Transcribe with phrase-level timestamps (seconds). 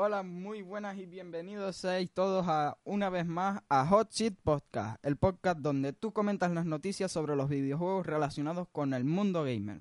[0.00, 5.04] Hola, muy buenas y bienvenidos seis todos a una vez más a Hot Shit Podcast,
[5.04, 9.80] el podcast donde tú comentas las noticias sobre los videojuegos relacionados con el mundo gamer.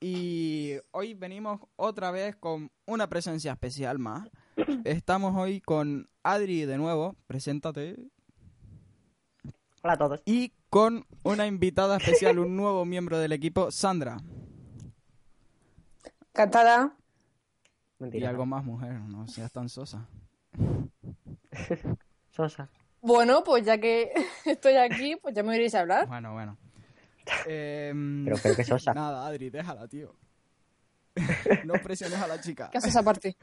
[0.00, 4.26] Y hoy venimos otra vez con una presencia especial más.
[4.84, 7.94] Estamos hoy con Adri de nuevo, preséntate.
[9.82, 10.22] Hola a todos.
[10.24, 14.16] Y con una invitada especial, un nuevo miembro del equipo, Sandra.
[16.32, 16.97] Cantada.
[18.00, 20.08] Y algo más, mujer, no seas tan sosa.
[22.30, 22.68] Sosa.
[23.00, 24.12] Bueno, pues ya que
[24.44, 26.06] estoy aquí, pues ya me iréis a hablar.
[26.06, 26.56] Bueno, bueno.
[27.46, 28.94] Em, Pero creo que sosa.
[28.94, 30.14] Nada, Adri, déjala, tío.
[31.64, 32.70] no presiones a la chica.
[32.70, 33.36] ¿Qué haces aparte?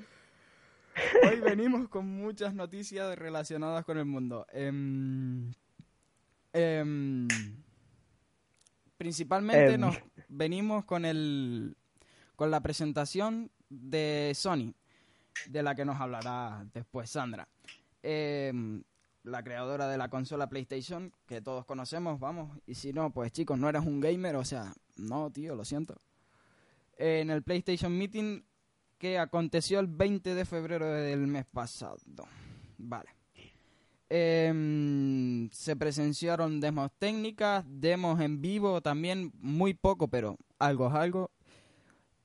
[1.23, 4.47] Hoy venimos con muchas noticias relacionadas con el mundo.
[4.53, 5.51] Em,
[6.53, 7.27] em,
[8.97, 9.97] principalmente nos
[10.29, 11.75] venimos con el
[12.35, 14.73] con la presentación de Sony,
[15.47, 17.47] de la que nos hablará después Sandra.
[18.03, 18.83] Em,
[19.23, 23.57] la creadora de la consola PlayStation, que todos conocemos, vamos, y si no, pues chicos,
[23.57, 25.99] no eres un gamer, o sea, no, tío, lo siento.
[26.97, 28.43] En el PlayStation Meeting
[28.97, 31.97] que aconteció el 20 de febrero del mes pasado.
[32.77, 33.09] Vale.
[34.07, 41.31] Em, se presenciaron demos técnicas, demos en vivo también, muy poco, pero algo es algo.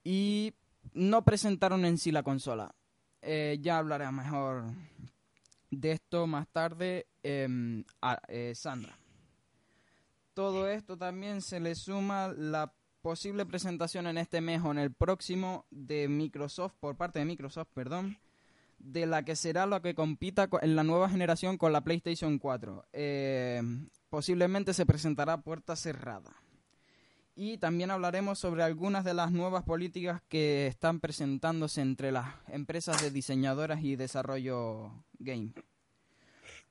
[0.04, 0.52] Y
[0.94, 2.74] no presentaron en sí la consola.
[3.22, 4.64] Eh, ya hablaré mejor
[5.70, 7.84] de esto más tarde em,
[8.28, 8.96] eh, Sandra.
[10.34, 14.92] Todo esto también se le suma la posible presentación en este mes o en el
[14.92, 18.18] próximo de Microsoft, por parte de Microsoft, perdón,
[18.78, 22.38] de la que será lo que compita co- en la nueva generación con la PlayStation
[22.38, 22.86] 4.
[22.92, 23.60] Eh,
[24.08, 26.30] posiblemente se presentará puerta cerrada.
[27.42, 33.00] Y también hablaremos sobre algunas de las nuevas políticas que están presentándose entre las empresas
[33.00, 35.54] de diseñadoras y desarrollo game.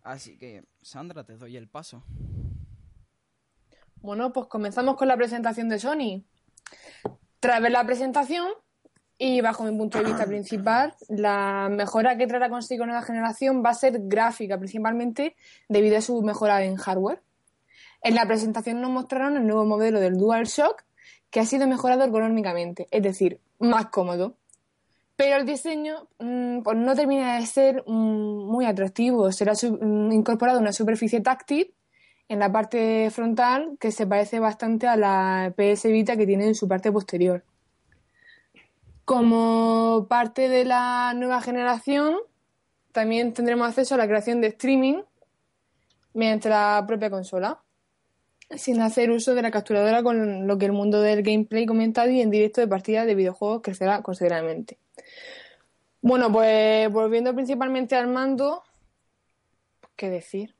[0.03, 2.03] Así que, Sandra, te doy el paso.
[4.03, 6.23] Bueno, pues comenzamos con la presentación de Sony.
[7.39, 8.49] Tras ver la presentación,
[9.17, 13.71] y bajo mi punto de vista principal, la mejora que traerá consigo nueva generación va
[13.71, 15.35] a ser gráfica, principalmente
[15.67, 17.23] debido a su mejora en hardware.
[18.01, 20.83] En la presentación nos mostraron el nuevo modelo del DualShock,
[21.29, 24.35] que ha sido mejorado ergonómicamente, es decir, más cómodo.
[25.15, 27.91] Pero el diseño mm, pues no termina de ser mm,
[28.49, 29.31] muy atractivo.
[29.31, 31.73] Será su- mm, incorporado una superficie táctil
[32.29, 36.55] en la parte frontal que se parece bastante a la PS Vita que tiene en
[36.55, 37.43] su parte posterior.
[39.05, 42.15] Como parte de la nueva generación,
[42.91, 45.01] también tendremos acceso a la creación de streaming
[46.13, 47.59] mediante la propia consola,
[48.55, 52.21] sin hacer uso de la capturadora con lo que el mundo del gameplay comentado y
[52.21, 54.77] en directo de partidas de videojuegos crecerá considerablemente.
[56.01, 58.63] Bueno, pues volviendo principalmente al mando,
[59.95, 60.55] ¿qué decir?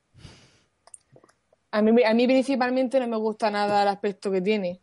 [1.72, 4.80] A mí, a mí principalmente no me gusta nada el aspecto que tiene.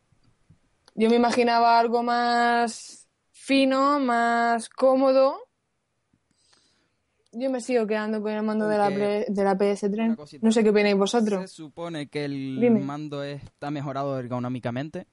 [0.95, 5.46] Yo me imaginaba algo más fino, más cómodo.
[7.39, 10.15] Yo me sigo quedando con el mando de la, de la Una PS3.
[10.15, 10.45] cosita.
[10.45, 11.41] No sé qué opináis vosotros.
[11.49, 12.79] Se supone que el Dime.
[12.79, 15.07] mando está mejorado ergonómicamente.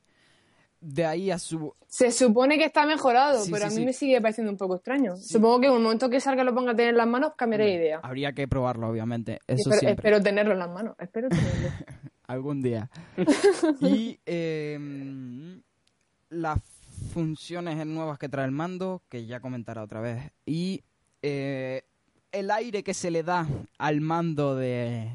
[0.80, 1.72] De ahí a su...
[1.86, 3.84] Se supone que está mejorado, Sí, pero sí, a mí sí.
[3.86, 5.16] me sigue pareciendo un poco extraño.
[5.16, 7.64] Supongo que en un momento que salga lo ponga a tener en las manos, cambiaré
[7.64, 8.00] de idea.
[8.02, 9.40] Habría que probarlo, obviamente.
[9.46, 9.92] Eso espero, siempre.
[10.10, 10.94] espero tenerlo en las manos.
[10.98, 11.70] Espero tenerlo.
[12.26, 12.90] Algún día.
[13.80, 15.62] y em,
[16.28, 16.58] las
[17.12, 20.32] funciones nuevas que trae el mando, que ya comentará otra vez.
[20.44, 20.82] Y
[21.22, 21.82] eh,
[22.34, 23.46] el aire que se le da
[23.78, 25.08] al mando de...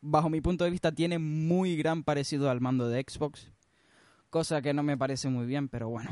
[0.00, 3.50] Bajo mi punto de vista, tiene muy gran parecido al mando de Xbox.
[4.30, 6.10] Cosa que no me parece muy bien, pero bueno.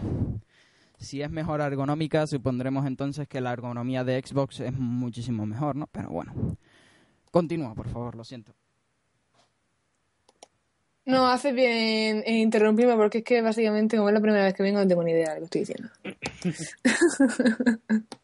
[0.99, 5.87] Si es mejor ergonómica, supondremos entonces que la ergonomía de Xbox es muchísimo mejor, ¿no?
[5.87, 6.57] Pero bueno.
[7.31, 8.53] Continúa, por favor, lo siento.
[11.07, 14.63] No, hace bien en interrumpirme porque es que básicamente como es la primera vez que
[14.63, 15.91] vengo no tengo ni idea de lo que estoy diciendo.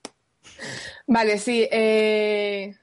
[1.06, 1.68] vale, sí.
[1.70, 2.74] eh,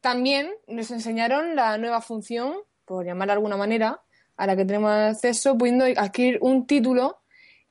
[0.00, 2.54] También nos enseñaron la nueva función,
[2.84, 4.00] por llamarla de alguna manera,
[4.36, 7.20] a la que tenemos acceso pudiendo adquirir un título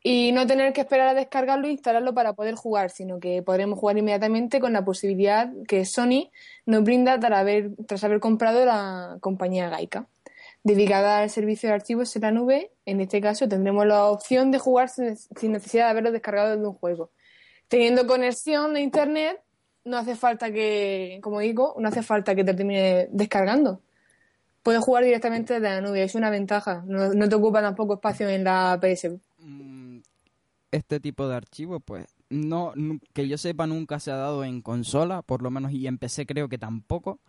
[0.03, 3.79] y no tener que esperar a descargarlo e instalarlo para poder jugar, sino que podremos
[3.79, 6.29] jugar inmediatamente con la posibilidad que Sony
[6.65, 7.39] nos brinda tras
[8.03, 10.07] haber, comprado la compañía Gaika
[10.63, 12.71] dedicada al servicio de archivos en la nube.
[12.85, 16.65] En este caso tendremos la opción de jugar sin sin necesidad de haberlo descargado de
[16.65, 17.09] un juego.
[17.67, 19.41] Teniendo conexión a internet,
[19.83, 23.81] no hace falta que, como digo, no hace falta que te termine descargando.
[24.63, 26.83] Puedes jugar directamente desde la nube, es una ventaja.
[26.85, 29.19] No, no te ocupa tampoco espacio en la PS.
[29.39, 29.99] mm,
[30.71, 32.73] este tipo de archivos, pues no,
[33.13, 36.25] que yo sepa nunca se ha dado en consola, por lo menos y en PC
[36.25, 37.19] creo que tampoco.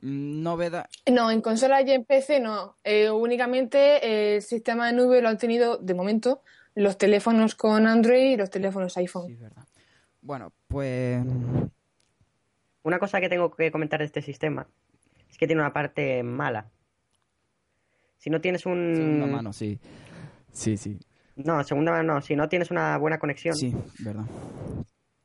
[0.00, 2.76] Mm, Novedad, No, en consola y en PC no.
[2.84, 6.42] Eh, únicamente el sistema de nube lo han tenido, de momento,
[6.78, 9.26] los teléfonos con Android y los teléfonos iPhone.
[9.26, 9.64] sí, es verdad.
[10.20, 11.24] Bueno, pues
[12.82, 14.66] Una cosa que tengo que comentar de este sistema
[15.28, 16.70] es que tiene una parte mala.
[18.16, 18.94] Si no tienes un...
[18.96, 19.78] segunda mano, sí.
[20.52, 20.98] Sí, sí.
[21.36, 22.20] No, segunda mano no.
[22.20, 24.24] Si no tienes una buena conexión, Sí, verdad.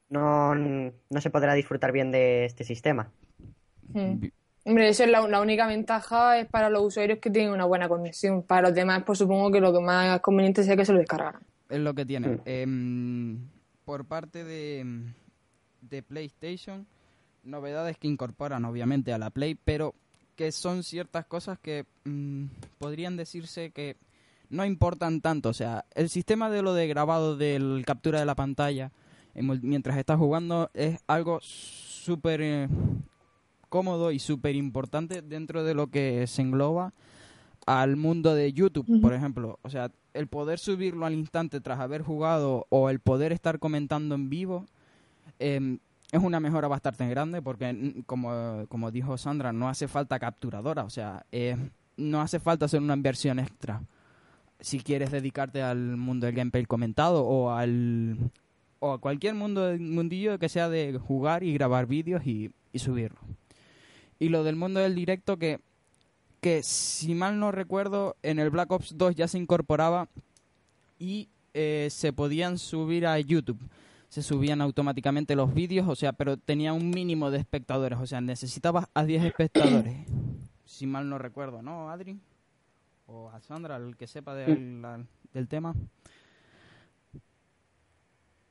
[0.10, 3.12] no, no se podrá disfrutar bien de este sistema.
[3.94, 4.26] Mm.
[4.66, 7.90] Hombre, eso es la, la única ventaja es para los usuarios que tienen una buena
[7.90, 8.44] conexión.
[8.44, 11.42] Para los demás, pues supongo que lo que más conveniente sea que se lo descargaran.
[11.70, 12.28] Es lo que tiene.
[12.28, 12.42] Mm.
[12.46, 13.40] Em,
[13.84, 14.86] por parte de,
[15.82, 16.88] de PlayStation,
[17.44, 19.94] novedades que incorporan obviamente a la Play, pero
[20.36, 22.46] que son ciertas cosas que mm,
[22.80, 23.98] podrían decirse que
[24.50, 25.50] no importan tanto.
[25.50, 28.92] O sea, el sistema de lo de grabado del captura de la pantalla
[29.36, 32.68] mientras estás jugando es algo súper eh,
[33.74, 36.94] cómodo y súper importante dentro de lo que se engloba
[37.66, 39.58] al mundo de YouTube, por ejemplo.
[39.64, 44.14] O sea, el poder subirlo al instante tras haber jugado o el poder estar comentando
[44.14, 44.68] en vivo
[45.40, 45.80] eh,
[46.12, 50.84] es una mejora bastante grande porque, como, como dijo Sandra, no hace falta capturadora.
[50.84, 51.58] O sea, eh,
[51.98, 53.82] no hace falta hacer una inversión extra
[54.60, 58.20] si quieres dedicarte al mundo del gameplay comentado o al
[58.78, 63.20] o a cualquier mundo mundillo que sea de jugar y grabar vídeos y, y subirlo.
[64.24, 65.60] Y lo del mundo del directo que
[66.40, 70.10] que si mal no recuerdo en el Black Ops 2 ya se incorporaba
[71.00, 73.60] y eh, se podían subir a YouTube.
[74.10, 78.20] Se subían automáticamente los vídeos, o sea, pero tenía un mínimo de espectadores, o sea,
[78.20, 79.96] necesitabas a 10 espectadores.
[80.66, 82.20] si mal no recuerdo, ¿no, Adri?
[83.08, 85.00] O a Sandra, el que sepa del, la-
[85.34, 85.74] del tema.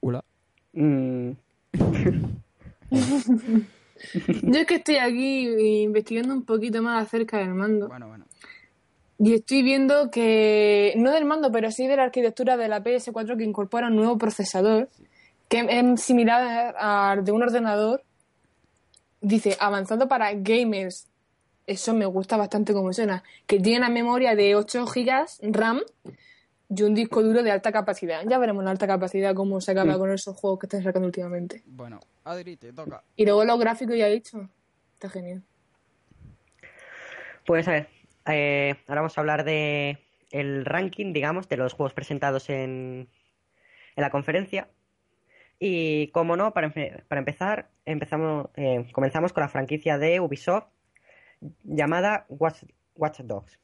[0.01, 0.25] Hola.
[0.73, 1.31] Mm,
[4.43, 7.89] Yo es que estoy aquí investigando un poquito más acerca del mando.
[7.89, 8.25] Bueno, bueno.
[9.19, 13.37] Y estoy viendo que, no del mando, pero sí de la arquitectura de la PS4
[13.37, 14.89] que incorpora un nuevo procesador,
[15.49, 18.03] que es similar al de un ordenador.
[19.21, 21.07] Dice, avanzado para gamers.
[21.69, 23.23] Eso me gusta bastante como suena.
[23.47, 25.81] Que tiene una memoria de 8 GB RAM
[26.69, 28.23] y un disco duro de alta capacidad.
[28.29, 31.63] Ya veremos la alta capacidad cómo se acaba con esos juegos que están sacando últimamente.
[31.67, 33.03] Bueno, Adri, te toca.
[33.17, 34.49] Y luego los gráficos ya he dicho.
[34.95, 35.43] Está genial.
[37.45, 37.89] Pues a ver,
[38.27, 39.99] eh, ahora vamos a hablar de
[40.31, 43.09] el ranking, digamos, de los juegos presentados en,
[43.97, 44.69] en la conferencia.
[45.59, 50.69] Y como no, para, empe- para empezar, empezamos, eh, comenzamos con la franquicia de Ubisoft
[51.65, 52.65] llamada Watch,
[52.95, 53.59] Watch Dogs,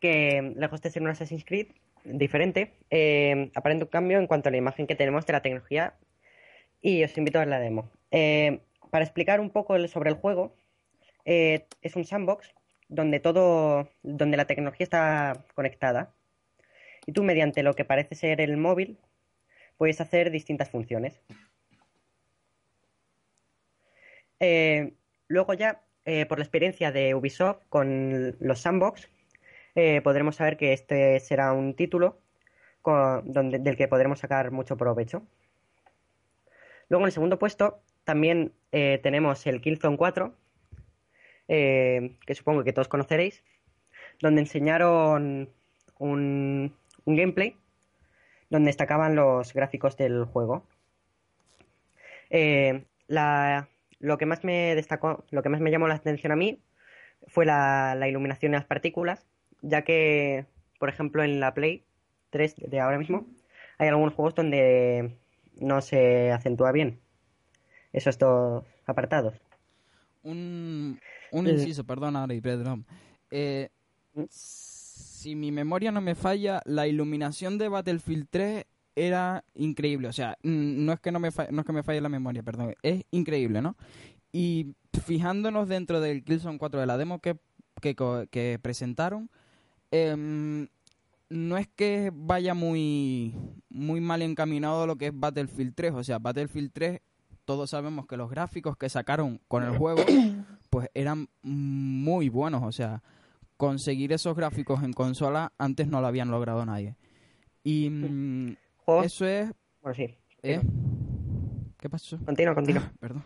[0.00, 1.68] que lejos de ser un Assassin's Creed
[2.04, 5.94] diferente, eh, aparenta un cambio en cuanto a la imagen que tenemos de la tecnología
[6.84, 7.90] y os invito a ver la demo.
[8.10, 8.60] Eh,
[8.90, 10.54] para explicar un poco sobre el juego,
[11.24, 12.54] eh, es un sandbox
[12.88, 16.12] donde todo, donde la tecnología está conectada
[17.06, 18.98] y tú mediante lo que parece ser el móvil
[19.78, 21.22] puedes hacer distintas funciones.
[24.38, 24.92] Eh,
[25.26, 25.80] luego ya,
[26.28, 29.08] por la experiencia de Ubisoft con los sandbox,
[30.02, 32.18] podremos saber que este será un título
[32.84, 35.26] donde, del que podremos sacar mucho provecho.
[36.88, 40.34] Luego en el segundo puesto también eh, tenemos el Killzone 4,
[41.48, 43.42] eh, que supongo que todos conoceréis,
[44.20, 45.50] donde enseñaron
[45.98, 46.74] un,
[47.06, 47.56] gameplay
[48.50, 50.66] donde destacaban los gráficos del juego.
[52.30, 56.60] Eh, lo que más me destacó, lo que más me llamó la atención a mí
[57.26, 59.26] fue la, la iluminación y las partículas,
[59.62, 60.46] ya que,
[60.78, 61.84] por ejemplo, en la Play
[62.30, 63.26] 3 de ahora mismo
[63.78, 65.16] hay algunos juegos donde
[65.60, 66.98] no se acentúa bien
[67.92, 69.34] esos dos apartados.
[70.22, 70.98] Un,
[71.32, 71.50] un Eh.
[71.52, 72.86] inciso, perdón, Adri, perdón.
[73.30, 73.68] Eh,
[74.14, 74.22] ¿Mm?
[74.30, 78.64] si mi memoria no me falla, la iluminación de Battlefield 3
[78.96, 80.08] era increíble.
[80.08, 82.42] O sea, no es que no me fa- no es que me falle la memoria,
[82.42, 83.76] perdón, es increíble, ¿no?
[84.32, 87.36] Y fijándonos dentro del Killzone 4 de la demo que,
[87.80, 87.94] que,
[88.30, 89.30] que presentaron,
[89.90, 90.68] em,
[91.34, 93.34] no es que vaya muy,
[93.68, 95.92] muy mal encaminado lo que es Battlefield 3.
[95.94, 97.00] O sea, Battlefield 3,
[97.44, 100.04] todos sabemos que los gráficos que sacaron con el juego,
[100.70, 102.62] pues eran muy buenos.
[102.62, 103.02] O sea,
[103.56, 106.94] conseguir esos gráficos en consola antes no lo habían logrado nadie.
[107.64, 109.50] Y mm, Juegos, eso es...
[109.82, 110.16] bueno, sí.
[110.44, 110.60] ¿eh?
[111.78, 112.16] ¿Qué pasó?
[112.24, 112.82] Continúa, continúa.
[112.86, 113.24] Ah, perdón.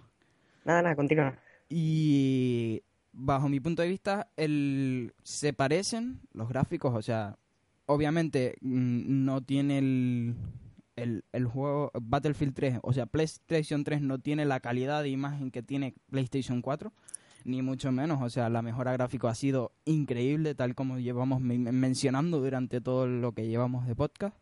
[0.65, 1.39] Nada, nada, continúa.
[1.69, 7.37] Y bajo mi punto de vista, el, se parecen los gráficos, o sea,
[7.89, 10.37] obviamente mm, no tiene el,
[10.97, 15.51] el, el juego Battlefield 3, o sea, PlayStation 3 no tiene la calidad de imagen
[15.51, 16.93] que tiene PlayStation 4,
[17.45, 21.75] ni mucho menos, o sea, la mejora gráfica ha sido increíble, tal como llevamos men-
[21.75, 24.37] mencionando durante todo lo que llevamos de podcast,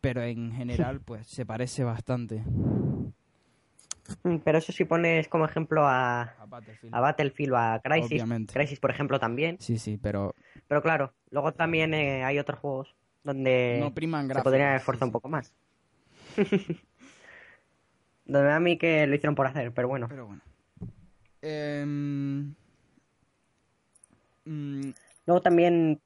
[0.00, 2.42] pero en general, pues se parece bastante
[4.44, 6.94] Pero eso si pones como ejemplo a, a Battlefield.
[6.94, 8.12] a Battlefield o a Crisis.
[8.12, 8.54] Obviamente.
[8.54, 9.56] Crisis, por ejemplo, también.
[9.60, 10.34] Sí, sí, pero
[10.66, 15.08] Pero claro, luego también eh, hay otros juegos donde no priman se podría esforzar sí.
[15.08, 15.52] un poco más.
[18.24, 20.06] donde a mí que lo hicieron por hacer, pero bueno.
[20.08, 20.40] Pero bueno.
[21.42, 22.54] Em,
[24.44, 24.90] mm,
[25.26, 26.00] Luego también,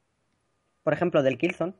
[0.83, 1.73] por ejemplo, del Killzone.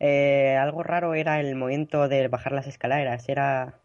[0.00, 3.28] eh, algo raro era el movimiento de bajar las escaleras.
[3.28, 3.80] Era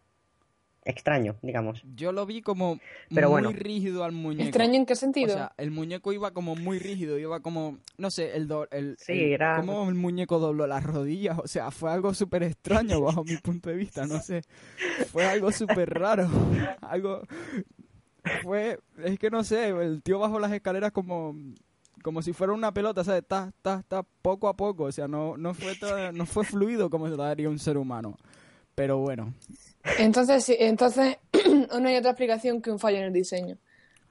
[0.85, 1.81] extraño, digamos.
[1.95, 2.79] yo lo vi como
[3.13, 3.51] Pero muy bueno.
[3.57, 4.43] rígido al muñeco.
[4.43, 5.33] ¿Extraño en qué O sentido?
[5.33, 9.13] sea, el muñeco iba como muy rígido, iba como, no sé, el, do- el, Sí,
[9.13, 13.23] el- era- como el muñeco dobló las rodillas, o sea, fue algo súper extraño bajo
[13.23, 14.41] mi punto de vista, no sé,
[15.11, 16.27] fue algo súper raro,
[16.81, 17.21] algo,
[18.41, 21.35] fue, es que no sé, el tío bajó las escaleras como,
[22.03, 23.21] como si fuera una pelota, ¿sabes?
[23.21, 26.89] Está, está, está, poco a poco, o sea, no, no fue todo- no fue fluido
[26.89, 28.17] como se lo daría un ser humano,
[28.75, 29.33] pero bueno,
[29.99, 31.17] Entonces, sí, entonces
[31.79, 33.57] no hay otra explicación que un fallo en el diseño.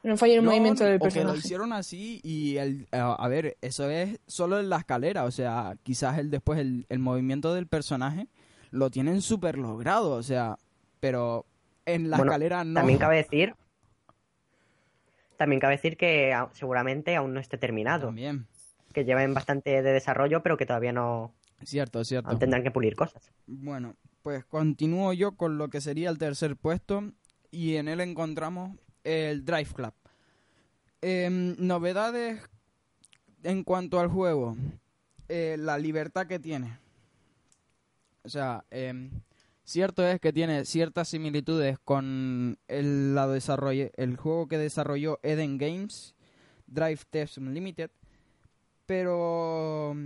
[0.03, 1.39] Un fallo en el No, movimiento del o que lo personaje.
[1.39, 5.77] hicieron así y el, a a ver, eso es solo en la escalera, o sea,
[5.83, 8.27] quizás el después el, el movimiento del personaje
[8.71, 10.59] lo tienen súper logrado, o sea,
[11.01, 11.47] pero
[11.87, 12.81] en la Bueno, escalera no.
[12.81, 13.55] También cabe decir.
[15.37, 18.07] También cabe decir que seguramente aún no esté terminado.
[18.09, 18.47] También,
[18.93, 21.33] Que lleven bastante de desarrollo, pero que todavía no
[21.65, 22.29] cierto, cierto.
[22.31, 23.33] aún tendrán que pulir cosas.
[23.47, 27.13] Bueno, pues continúo yo con lo que sería el tercer puesto
[27.51, 29.93] y en él encontramos el Drive Club.
[31.01, 32.41] Em, novedades
[33.43, 34.57] en cuanto al juego,
[35.29, 36.79] eh, la libertad que tiene.
[38.23, 39.11] O sea, em,
[39.65, 43.19] cierto es que tiene ciertas similitudes con el,
[43.97, 46.15] el juego que desarrolló Eden Games,
[46.67, 47.91] Drive Test Unlimited,
[48.87, 49.97] pero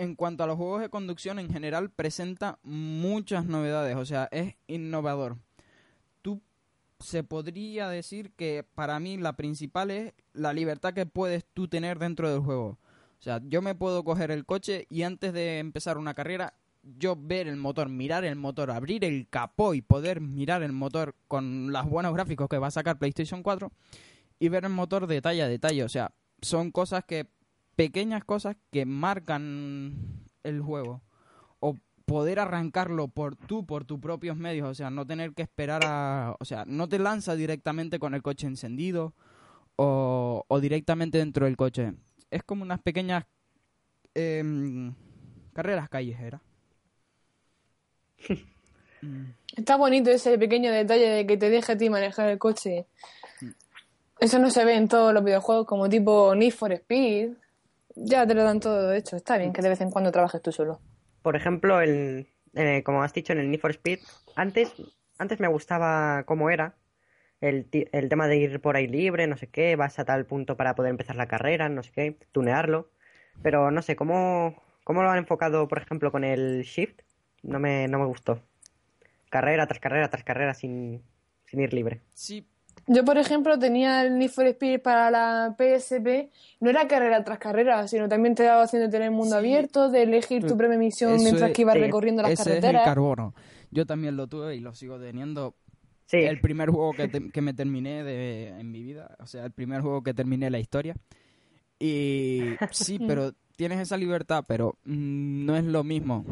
[0.00, 4.54] en cuanto a los juegos de conducción en general presenta muchas novedades, o sea, es
[4.66, 5.36] innovador.
[6.22, 6.40] Tú
[7.00, 11.98] se podría decir que para mí la principal es la libertad que puedes tú tener
[11.98, 12.78] dentro del juego.
[13.18, 17.14] O sea, yo me puedo coger el coche y antes de empezar una carrera, yo
[17.14, 21.72] ver el motor, mirar el motor, abrir el capó y poder mirar el motor con
[21.72, 23.70] los buenos gráficos que va a sacar PlayStation 4
[24.38, 25.84] y ver el motor detalle a detalle.
[25.84, 27.26] O sea, son cosas que
[27.80, 31.00] pequeñas cosas que marcan el juego.
[31.60, 34.68] O poder arrancarlo por tú por tus propios medios.
[34.68, 38.20] O sea no tener que esperar a o sea no te lanza directamente con el
[38.20, 39.14] coche encendido
[39.76, 41.94] o, o directamente dentro del coche.
[42.30, 43.24] Es como unas pequeñas
[44.14, 44.94] em,
[45.54, 46.42] carreras callejeras
[49.02, 52.86] Mm, Está bonito ese pequeño detalle de que te deje a ti manejar el coche.
[54.18, 57.30] Eso no se ve en todos los videojuegos como tipo Need for Speed.
[57.96, 59.16] Ya te lo dan todo hecho.
[59.16, 60.80] Está bien que de vez en cuando trabajes tú solo.
[61.22, 64.00] Por ejemplo, el, eh, como has dicho en el Need for Speed,
[64.36, 64.72] antes,
[65.18, 66.74] antes me gustaba cómo era
[67.40, 70.26] el, ti- el tema de ir por ahí libre, no sé qué, vas a tal
[70.26, 72.90] punto para poder empezar la carrera, no sé qué, tunearlo.
[73.42, 77.00] Pero no sé, ¿cómo, cómo lo han enfocado, por ejemplo, con el Shift?
[77.42, 78.42] No me, no me gustó.
[79.30, 81.02] Carrera tras carrera tras carrera sin,
[81.46, 82.00] sin ir libre.
[82.14, 82.46] sí
[82.92, 86.28] Yo, por ejemplo, tenía el Need for Speed para la PSP.
[86.58, 89.38] No era carrera tras carrera, sino también te daba opción de tener mundo Sí.
[89.38, 92.42] abierto, de elegir tu propia misión Eso mientras es- que ibas sí, recorriendo las ese
[92.42, 92.84] es el carreteras.
[92.84, 93.34] carbono
[93.70, 95.54] yo también lo tuve y lo sigo teniendo
[96.06, 99.44] Sí, el primer juego que, te- que me terminé de, en mi vida, o sea,
[99.44, 100.96] el primer juego que terminé la historia.
[101.78, 106.24] Y sí, pero tienes esa libertad, pero mm, no es lo mismo.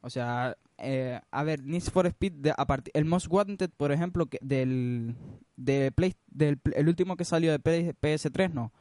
[0.00, 3.92] O sea, eh, a ver, Need for Speed, de, a partir, el Most Wanted, por
[3.92, 5.14] ejemplo, que del,
[5.56, 8.72] de Play, del pl- el último que salió de Play- PS3, no,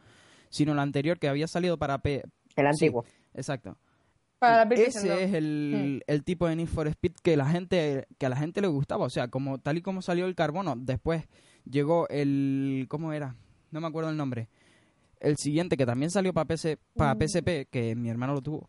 [0.50, 2.16] sino el anterior que había salido para P.
[2.22, 2.24] el
[2.56, 3.06] sí, antiguo.
[3.34, 3.78] exacto.
[4.40, 5.20] Para la Ese 2.
[5.22, 8.60] es el, el tipo de Need for Speed que la gente que a la gente
[8.60, 11.28] le gustaba, o sea, como tal y como salió el carbono, después
[11.70, 13.36] llegó el ¿cómo era?
[13.70, 14.50] No me acuerdo el nombre.
[15.20, 18.68] El siguiente que también salió para PC, para PSP, que mi hermano lo tuvo.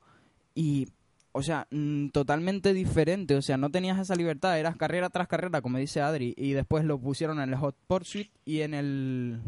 [0.55, 0.87] Y
[1.33, 5.61] o sea, mm, totalmente diferente, o sea, no tenías esa libertad, eras carrera tras carrera,
[5.63, 9.41] como dice Adri, y después lo pusieron en el Hot Pursuit y en el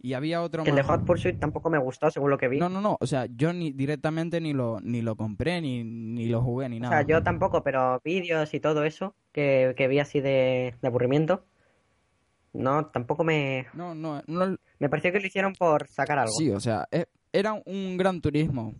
[0.00, 0.82] y había otro El de.
[0.84, 2.58] Hot Pursuit tampoco me gustó, según lo que vi.
[2.58, 6.26] No, no, no, o sea, yo ni directamente ni lo ni lo compré ni, ni
[6.26, 6.98] lo jugué ni O nada.
[6.98, 11.44] sea, yo tampoco, pero vídeos y todo eso que, que vi así de, de aburrimiento,
[12.52, 16.32] no, tampoco me, No, no, no me pareció que lo hicieron por sacar algo.
[16.38, 18.74] sí, o sea, e- era un gran turismo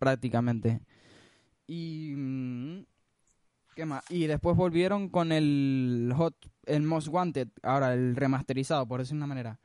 [0.00, 0.80] prácticamente.
[1.68, 2.14] Y.
[2.16, 2.84] mm,
[3.76, 4.02] ¿Qué más?
[4.10, 6.34] Y después volvieron con el Hot,
[6.66, 9.60] el Most Wanted, ahora el remasterizado, por decir una manera.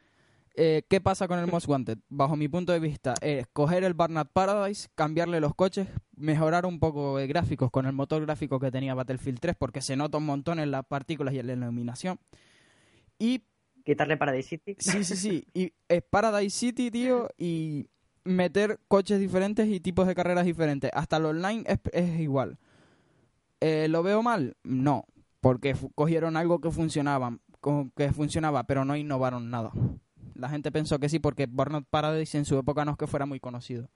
[0.58, 1.98] Eh, ¿Qué pasa con el Most Wanted?
[2.10, 6.80] Bajo mi punto de vista, es coger el Burnout Paradise, cambiarle los coches, mejorar un
[6.80, 10.26] poco de gráficos con el motor gráfico que tenía Battlefield 3, porque se nota un
[10.26, 12.20] montón en las partículas y en la iluminación.
[13.18, 13.44] Y
[13.86, 14.76] Quitarle Paradise City.
[14.80, 15.46] Sí, sí, sí.
[15.54, 17.88] Y es Paradise City, tío, y
[18.26, 20.92] meter coches diferentes y tipos de carreras diferentes.
[20.94, 22.58] Hasta el online es, es igual.
[23.62, 24.58] Eh, ¿Lo veo mal?
[24.64, 25.06] No,
[25.40, 27.38] porque cogieron algo que funcionaba,
[27.96, 29.72] que funcionaba, pero no innovaron nada.
[30.34, 33.26] La gente pensó que sí, porque Burnout Paradise en su época no es que fuera
[33.26, 33.90] muy conocido.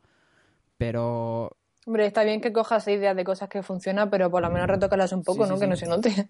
[0.77, 4.67] Pero Hombre, está bien que cojas ideas de cosas que funcionan, pero por lo menos
[4.67, 5.55] retócalas un poco, Sí, ¿no?
[5.55, 5.61] sí.
[5.61, 6.29] Que no se note.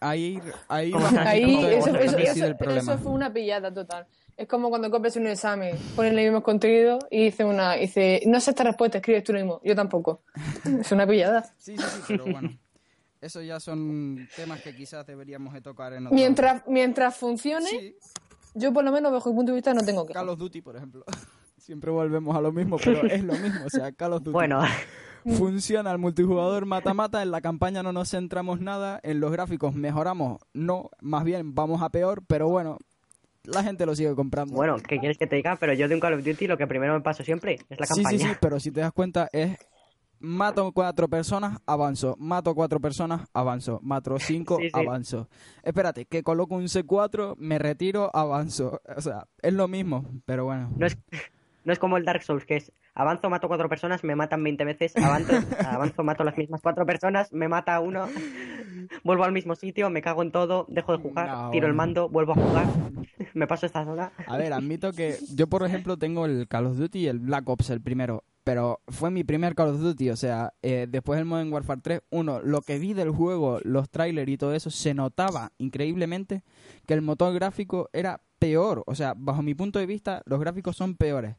[0.00, 4.06] ahí, ahí, Ahí, eso, eso fue una pillada total.
[4.40, 8.40] Es como cuando copias un examen, pones el mismo contenido y dice una, dice, no
[8.40, 9.60] sé esta respuesta, escribes tú lo mismo.
[9.62, 10.22] Yo tampoco.
[10.80, 11.42] Es una pillada.
[11.58, 12.56] Sí, sí, sí, pero bueno.
[13.20, 16.14] Eso ya son temas que quizás deberíamos de tocar en otro...
[16.14, 17.94] Mientras, mientras funcione, Sí,
[18.54, 20.14] yo por lo menos bajo mi punto de vista no tengo que.
[20.14, 21.04] Call of Duty, por ejemplo.
[21.58, 23.66] Siempre volvemos a lo mismo, pero es lo mismo.
[23.66, 24.32] O sea, Call of Duty.
[24.32, 24.62] Bueno,
[25.26, 30.38] Funciona el multijugador mata-mata, en la campaña no nos centramos nada, en los gráficos mejoramos,
[30.54, 32.78] no, más bien vamos a peor, pero bueno,
[33.52, 34.54] la gente lo sigue comprando.
[34.54, 35.56] bueno, ¿qué quieres que te diga?
[35.56, 37.86] Pero yo de un Call of Duty lo que primero me paso siempre es la
[37.86, 38.18] sí, campaña.
[38.18, 39.56] sí, sí, pero si te das cuenta es
[40.22, 44.70] mato cuatro personas, avanzo, mato cuatro personas, avanzo, mato cinco, Sí, sí.
[44.74, 45.28] avanzo.
[45.62, 48.80] Espérate, que coloco un C4, me retiro, avanzo.
[48.96, 50.70] O sea, es lo mismo, pero bueno.
[50.76, 50.98] No es,
[51.64, 54.64] no es como el Dark Souls, que es avanzo, mato cuatro personas, me matan 20
[54.64, 55.32] veces, avanzo,
[55.66, 58.08] avanzo, mato las mismas cuatro personas, me mata uno,
[59.04, 62.08] vuelvo al mismo sitio, me cago en todo, dejo de jugar, No, tiro el mando,
[62.08, 62.66] vuelvo a jugar,
[63.34, 64.12] me paso esta zona.
[64.26, 67.48] A ver, admito que yo, por ejemplo, tengo el Call of Duty y el Black
[67.48, 68.24] Ops, el primero.
[68.42, 72.00] Pero fue mi primer Call of Duty, o sea, eh, después del Modern Warfare 3,
[72.10, 76.42] uno, lo que vi del juego, los trailers y todo eso, se notaba increíblemente
[76.86, 78.82] que el motor gráfico era peor.
[78.86, 81.36] O sea, bajo mi punto de vista, los gráficos son peores.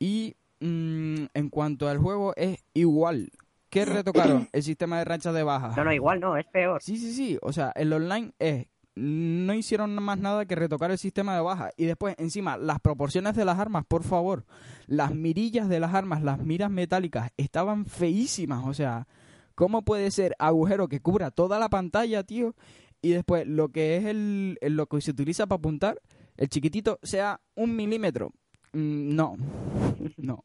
[0.00, 3.30] Y mm, en cuanto al juego, es igual.
[3.68, 4.48] ¿Qué retocaron?
[4.52, 5.72] El sistema de rachas de baja.
[5.76, 6.82] No, no, igual no, es peor.
[6.82, 7.38] Sí, sí, sí.
[7.42, 8.66] O sea, el online es.
[8.96, 11.70] No hicieron más nada que retocar el sistema de baja.
[11.76, 14.44] Y después, encima, las proporciones de las armas, por favor.
[14.88, 18.64] Las mirillas de las armas, las miras metálicas, estaban feísimas.
[18.66, 19.06] O sea,
[19.54, 22.56] ¿cómo puede ser agujero que cubra toda la pantalla, tío?
[23.00, 26.00] Y después, lo que es el, el- lo que se utiliza para apuntar,
[26.36, 28.32] el chiquitito, sea un milímetro.
[28.72, 29.36] Mm, No,
[30.16, 30.44] no.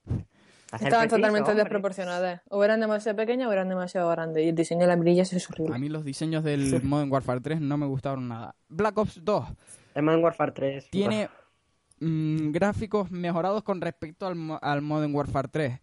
[0.74, 1.64] Estaban totalmente hombre.
[1.64, 2.42] desproporcionadas.
[2.50, 4.44] O eran demasiado pequeñas o eran demasiado grandes.
[4.44, 5.80] Y el diseño de las brillas es A horrible.
[5.80, 8.56] mí los diseños del Modern Warfare 3 no me gustaron nada.
[8.68, 9.46] Black Ops 2
[9.94, 10.90] El Modern Warfare 3.
[10.90, 11.30] tiene
[12.02, 15.80] mm, gráficos mejorados con respecto al, mo- al Modern Warfare 3.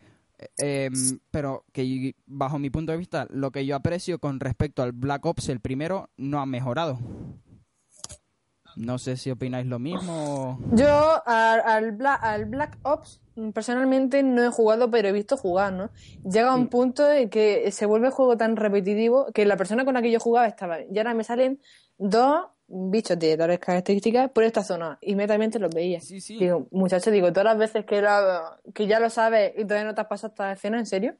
[0.58, 4.82] Eh, em, pero que bajo mi punto de vista, lo que yo aprecio con respecto
[4.82, 6.98] al Black Ops, el primero, no ha mejorado.
[8.76, 10.58] No sé si opináis lo mismo.
[10.72, 13.20] Yo al, al, Bla- al Black Ops
[13.54, 15.90] personalmente no he jugado, pero he visto jugar, ¿no?
[16.22, 19.94] Llega un punto en que se vuelve el juego tan repetitivo que la persona con
[19.94, 20.78] la que yo jugaba estaba.
[20.82, 21.60] Y ahora me salen
[21.98, 24.98] dos bichos de tales características por esta zona.
[25.02, 26.00] Inmediatamente los veía.
[26.00, 26.38] Sí, sí.
[26.38, 28.02] Digo, muchacho, digo, todas las veces que,
[28.74, 31.16] que ya lo sabes y todavía no te has pasado esta escena, ¿en serio?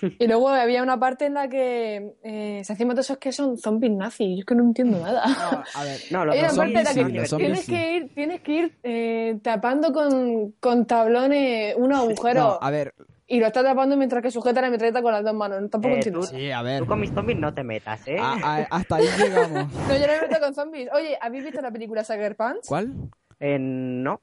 [0.18, 3.92] Y luego había una parte en la que eh, se hacían esos que son zombies
[3.92, 4.28] nazis.
[4.36, 5.22] Yo es que no entiendo nada.
[5.52, 7.72] No, a ver, No, los los parte en la que sí, los zombies tienes sí.
[7.72, 12.94] que ir, tienes que ir eh, tapando con, con tablones unos agujeros no, a ver,
[13.28, 15.68] y lo estás tapando mientras que sujeta la metralleta con las dos manos.
[15.70, 16.20] Tampoco Eh, entiendo.
[16.20, 16.78] tú- sí, a ver.
[16.80, 18.18] Tú con mis zombies no te metas, ¿eh?
[18.20, 19.72] A- a- hasta ahí llegamos.
[19.72, 20.88] No, yo no me meto con zombies.
[20.92, 22.66] Oye, ¿habéis visto la película Sucker Punch?
[22.68, 22.92] ¿Cuál?
[23.40, 24.20] Eh, no.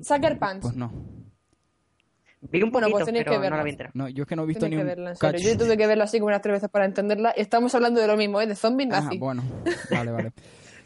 [0.00, 0.60] Sucker Punch.
[0.62, 0.92] Pues no.
[2.42, 3.56] Vi un Bueno, poquito, pues tenéis pero que no verla.
[3.58, 3.90] la vi entera.
[3.94, 5.38] No, yo es que no he visto ni un verla, cacho.
[5.38, 7.34] Yo tuve que verla así como unas tres veces para entenderla.
[7.36, 8.46] Y estamos hablando de lo mismo, ¿eh?
[8.46, 9.20] De zombies Ajá, nazis.
[9.20, 9.42] bueno,
[9.90, 10.28] vale, vale.
[10.28, 10.32] O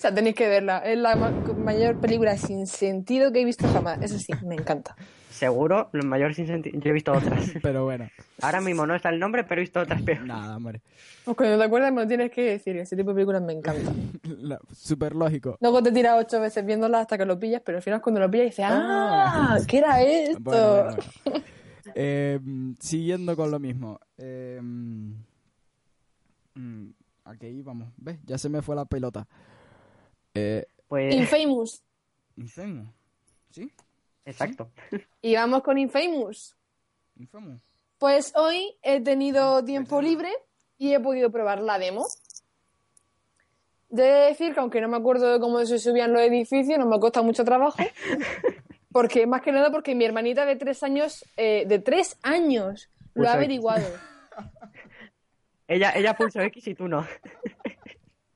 [0.00, 0.78] sea, tenéis que verla.
[0.78, 3.98] Es la ma- mayor película sin sentido que he visto jamás.
[4.02, 4.96] Eso sí, me encanta.
[5.44, 6.78] Seguro, lo mayor sin sentido.
[6.80, 7.50] Yo he visto otras.
[7.62, 8.08] Pero bueno,
[8.40, 10.22] Ahora mismo no está el nombre, pero he visto otras peor.
[10.22, 10.80] nada, hombre.
[11.24, 12.76] Pues cuando te acuerdas me lo tienes que decir.
[12.78, 13.94] Ese tipo de películas me encantan.
[14.40, 15.56] La- Súper lógico.
[15.60, 18.30] Luego te tiras ocho veces viéndola hasta que lo pillas, pero al final cuando lo
[18.30, 19.58] pillas dices, ¡ah!
[19.68, 20.38] ¿Qué era esto?
[20.40, 21.44] Bueno, bueno, bueno.
[21.94, 22.40] Eh,
[22.80, 24.00] siguiendo con lo mismo.
[24.16, 25.12] Eh, mm,
[27.24, 27.88] ¿A qué íbamos?
[27.98, 28.18] ¿Ves?
[28.24, 29.26] Ya se me fue la pelota.
[30.34, 31.82] Eh, Pues, Infamous.
[32.36, 32.88] Infamous.
[33.50, 33.70] ¿Sí?
[34.24, 34.70] Exacto.
[35.20, 36.56] Y vamos con Infamous.
[37.16, 37.60] Infamous.
[37.98, 40.30] Pues hoy he tenido tiempo libre
[40.78, 42.06] y he podido probar la demo.
[43.88, 46.98] De decir que aunque no me acuerdo de cómo se subían los edificios, no me
[46.98, 47.78] cuesta mucho trabajo.
[48.92, 53.28] Porque, más que nada, porque mi hermanita de tres años, eh, de tres años, lo
[53.28, 53.84] ha averiguado.
[55.66, 57.00] ella, ella pulsó X y tú no.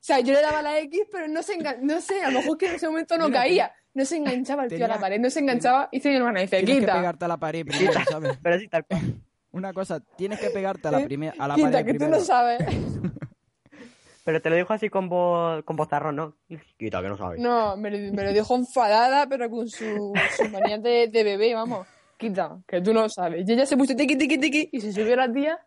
[0.01, 1.85] O sea, yo le daba la X, pero no se engan...
[1.85, 3.73] no sé, a lo mejor que en ese momento no Mira, caía.
[3.93, 5.89] No se enganchaba el tío a la pared, no se enganchaba.
[5.91, 8.37] Y mi hermana dice, Tienes que quita, pegarte a la pared primero, ¿sabes?
[8.41, 9.15] Pero sí, tal cual.
[9.51, 11.05] Una cosa, tienes que pegarte a la, ¿Eh?
[11.05, 12.17] prime- a la quita, pared que tú primero.
[12.19, 12.59] no sabes.
[14.25, 16.35] Pero te lo dijo así con voz, con bozarrón, ¿no?
[16.77, 17.39] Quita, que no sabes.
[17.39, 21.55] No, me lo, me lo dijo enfadada, pero con su, su manía de, de bebé,
[21.55, 21.87] vamos.
[22.17, 23.47] Quita, que tú no sabes.
[23.47, 25.57] Y ella se puso tiqui, tiqui, tiqui, y se subió la tía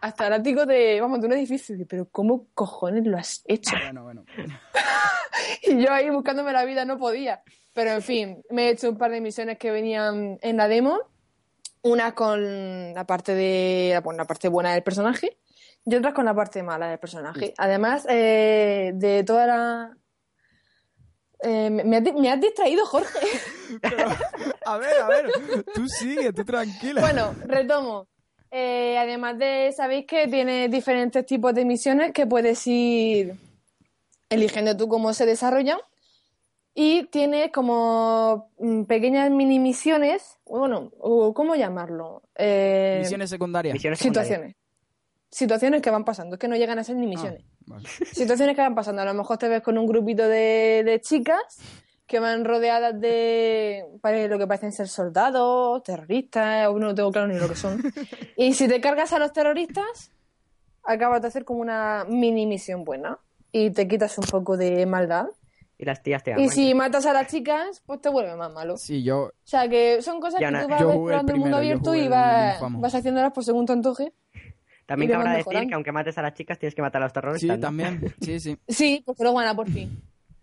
[0.00, 1.74] hasta el ático de, vamos, de un edificio.
[1.74, 3.74] Y dice, pero ¿cómo cojones lo has hecho?
[3.82, 4.24] Bueno, bueno.
[5.62, 7.42] Y yo ahí buscándome la vida no podía.
[7.74, 10.98] Pero en fin, me he hecho un par de misiones que venían en la demo.
[11.82, 15.36] Una con la parte de bueno, la parte buena del personaje
[15.84, 17.52] y otras con la parte mala del personaje.
[17.58, 19.96] Además, eh, de toda la.
[21.40, 23.18] Eh, me, has, di- me has distraído, Jorge.
[23.82, 24.06] Pero,
[24.64, 25.30] a ver, a ver,
[25.74, 27.02] tú sigue, tú tranquila.
[27.02, 28.06] Bueno, retomo.
[28.50, 33.34] Eh, además de, sabéis que tiene diferentes tipos de misiones que puedes ir
[34.30, 35.78] eligiendo tú cómo se desarrollan.
[36.74, 42.22] Y tiene como mm, pequeñas mini misiones, bueno, o ¿cómo llamarlo?
[42.34, 43.74] Eh, Misiones secundarias.
[43.74, 44.26] Misiones secundarias.
[44.28, 44.56] situaciones.
[45.30, 47.42] Situaciones que van pasando, es que no llegan a ser ni misiones.
[47.44, 47.88] Ah, vale.
[48.12, 49.02] Situaciones que van pasando.
[49.02, 51.60] A lo mejor te ves con un grupito de, de chicas
[52.06, 53.84] que van rodeadas de
[54.28, 57.82] lo que parecen ser soldados, terroristas, o no tengo claro ni lo que son.
[58.36, 60.10] Y si te cargas a los terroristas,
[60.82, 63.18] acabas de hacer como una mini misión buena
[63.52, 65.28] y te quitas un poco de maldad.
[65.76, 66.44] Y las tías te aman.
[66.44, 68.76] Y si matas a las chicas, pues te vuelve más malo.
[68.76, 71.32] Sí, yo, O sea que son cosas Ya que tú vas a jugué el explorando
[71.32, 74.12] el mundo abierto y vas, vas haciéndolas por según tu antoje.
[74.86, 75.68] También cabrá decir mejorando.
[75.68, 77.56] que aunque mates a las chicas, tienes que matar a los terroristas.
[77.56, 77.60] sí, ¿no?
[77.60, 78.58] también, sí, sí.
[78.68, 80.00] Sí, pues luego gana por fin.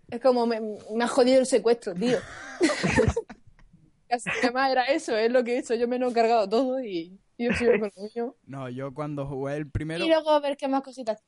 [0.09, 2.17] Es como me, me ha jodido el secuestro, tío.
[4.09, 5.73] Casi que más era eso, es lo que he hecho.
[5.75, 8.35] Yo me lo he cargado todo y, y yo sigo con lo mío.
[8.45, 11.23] No, yo cuando jugué el primero, Y luego a ver qué más cositas.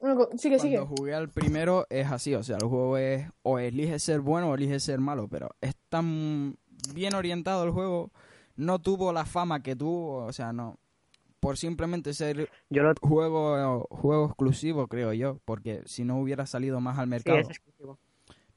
[0.00, 0.76] Bueno, co- sigue, sigue.
[0.76, 4.50] cuando jugué al primero es así, o sea, el juego es o elige ser bueno
[4.50, 6.56] o elige ser malo, pero es tan
[6.94, 8.10] bien orientado el juego,
[8.56, 10.78] no tuvo la fama que tuvo, o sea, no,
[11.40, 12.92] por simplemente ser Yo lo...
[13.00, 17.38] juego juego exclusivo, creo yo, porque si no hubiera salido más al Sí, mercado.
[17.38, 17.98] es exclusivo.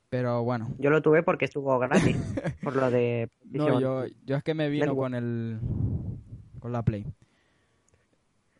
[0.09, 2.17] Pero bueno, Yo lo tuve porque estuvo gratis.
[2.63, 3.29] por lo de...
[3.51, 5.05] no, yo, yo es que me vino Network.
[5.05, 5.59] con el
[6.59, 7.05] con la Play.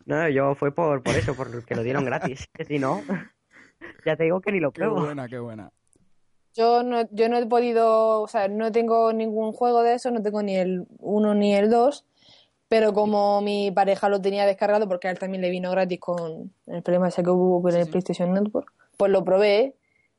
[0.10, 2.50] No, yo fue por, por eso, por que lo dieron gratis.
[2.68, 3.04] Si no,
[4.06, 5.02] ya te digo que ni lo Qué pruebo.
[5.02, 5.70] buena, qué buena.
[6.56, 10.24] Yo no, yo no he podido, o sea, no tengo ningún juego de eso, no
[10.24, 12.08] tengo ni el 1 ni el 2,
[12.68, 16.52] pero como mi pareja lo tenía descargado, porque a él también le vino gratis con
[16.66, 17.92] el problema ese que hubo con el sí.
[17.92, 19.76] PlayStation Network, pues lo probé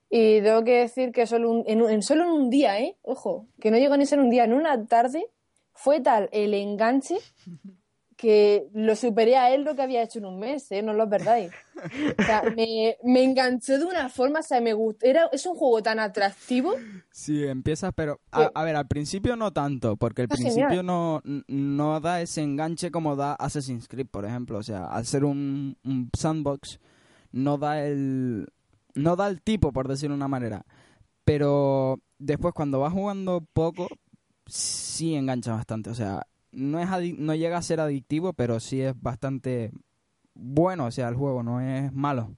[0.08, 2.96] y tengo que decir que solo un- en, un- en solo en un día, ¿eh?
[3.02, 5.26] Ojo, que no llegó ni a ser un día, en una tarde
[5.74, 7.18] fue tal el enganche
[8.20, 10.82] que lo superé a él lo que había hecho en un mes, ¿eh?
[10.82, 11.50] No lo perdáis.
[12.18, 15.06] O sea, me, me enganchó de una forma, o sea, me gustó.
[15.06, 16.74] Era, es un juego tan atractivo.
[17.10, 21.22] Sí, empiezas, pero a, a ver, al principio no tanto, porque al Está principio no,
[21.24, 24.58] no da ese enganche como da Assassin's Creed, por ejemplo.
[24.58, 26.78] O sea, al ser un, un sandbox,
[27.32, 28.48] no da el
[28.94, 30.66] no da el tipo, por decirlo de una manera.
[31.24, 33.88] Pero después, cuando vas jugando poco,
[34.44, 35.88] sí engancha bastante.
[35.88, 39.70] O sea, no, es adic- no llega a ser adictivo, pero sí es bastante
[40.34, 40.86] bueno.
[40.86, 42.36] O sea, el juego no es malo.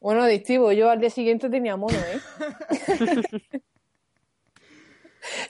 [0.00, 0.72] Bueno, adictivo.
[0.72, 2.20] Yo al día siguiente tenía mono, ¿eh?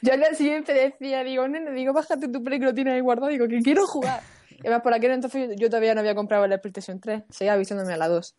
[0.02, 3.00] Yo al día siguiente decía, digo, nene, digo, bájate tu play que lo tienes ahí
[3.00, 4.22] guardado, digo, que quiero jugar.
[4.50, 7.92] Y además, por aquel entonces yo todavía no había comprado el PlayStation 3, seguía avisándome
[7.92, 8.36] a la 2.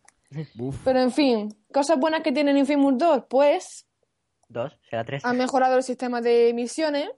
[0.58, 3.86] Uf, Pero en fin, cosas buenas que tiene Infamous 2, pues
[4.48, 5.24] Dos, será tres.
[5.24, 7.08] ha mejorado el sistema de misiones,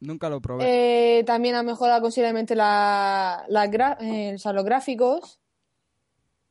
[0.00, 1.18] nunca lo probé.
[1.18, 3.64] eh, también ha mejorado considerablemente la, la
[4.00, 5.40] eh, los gráficos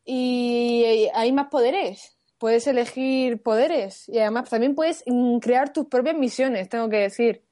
[0.03, 2.17] y hay más poderes.
[2.37, 7.43] Puedes elegir poderes y además también puedes mm, crear tus propias misiones, tengo que decir.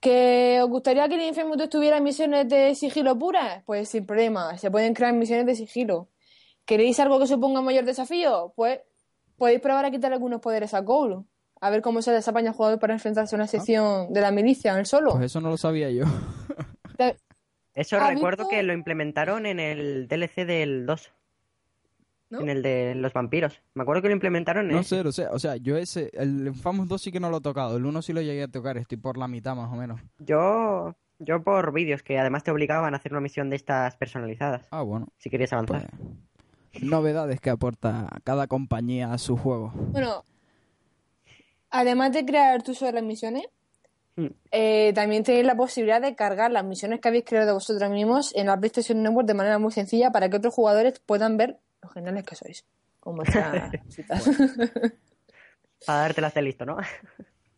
[0.00, 3.62] ¿Que os gustaría que el Infamous 2 tuviera misiones de sigilo puras?
[3.64, 6.08] Pues sin problema, se pueden crear misiones de sigilo.
[6.64, 8.52] ¿Queréis algo que suponga mayor desafío?
[8.54, 8.80] Pues
[9.36, 11.24] podéis probar a quitar algunos poderes a Cole.
[11.60, 14.30] A ver cómo se les apaña al jugador para enfrentarse a una sección de la
[14.30, 15.12] milicia en el solo.
[15.12, 16.04] Pues eso no lo sabía yo.
[17.74, 18.50] Eso ¿Has recuerdo visto?
[18.50, 21.12] que lo implementaron en el DLC del 2.
[22.30, 22.40] ¿No?
[22.40, 23.62] En el de los vampiros.
[23.74, 26.46] Me acuerdo que lo implementaron en No sé, o sea, o sea, yo ese, el
[26.48, 28.76] Infamous 2 sí que no lo he tocado, el 1 sí lo llegué a tocar,
[28.76, 29.98] estoy por la mitad más o menos.
[30.18, 34.66] Yo, yo por vídeos que además te obligaban a hacer una misión de estas personalizadas.
[34.72, 35.90] Ah, bueno, Si querías pues avanzar.
[36.82, 39.72] novedades que aporta cada compañía a su juego.
[39.74, 40.24] Bueno,
[41.70, 43.44] además de crear tú solo las misiones,
[44.18, 44.26] Mm.
[44.50, 48.46] eh, también tenéis la posibilidad de cargar las misiones que habéis creado vosotros mismos en
[48.48, 52.24] la PlayStation Network de manera muy sencilla para que otros jugadores puedan ver lo geniales
[52.24, 52.64] que sois.
[53.04, 54.24] Vuestras cositas.
[55.86, 56.78] Para dártelas de listo, ¿no?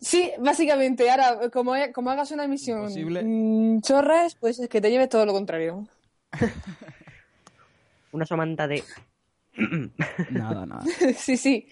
[0.02, 5.10] Sí, básicamente, ahora, como, como hagas una misión mm, chorras, pues es que te lleves
[5.10, 5.86] todo lo contrario.
[8.12, 8.82] Una somanta de...
[10.30, 10.82] Nada, nada.
[11.18, 11.68] sí, sí.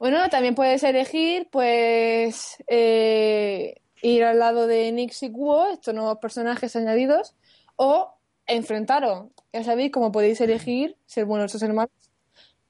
[0.00, 6.16] Bueno, también puedes elegir, pues, eh, ir al lado de Nix y Kubo, estos nuevos
[6.18, 7.36] personajes añadidos,
[7.76, 8.14] o
[8.46, 9.26] enfrentaros.
[9.52, 11.92] Ya sabéis cómo podéis elegir ser buenos o ser malos.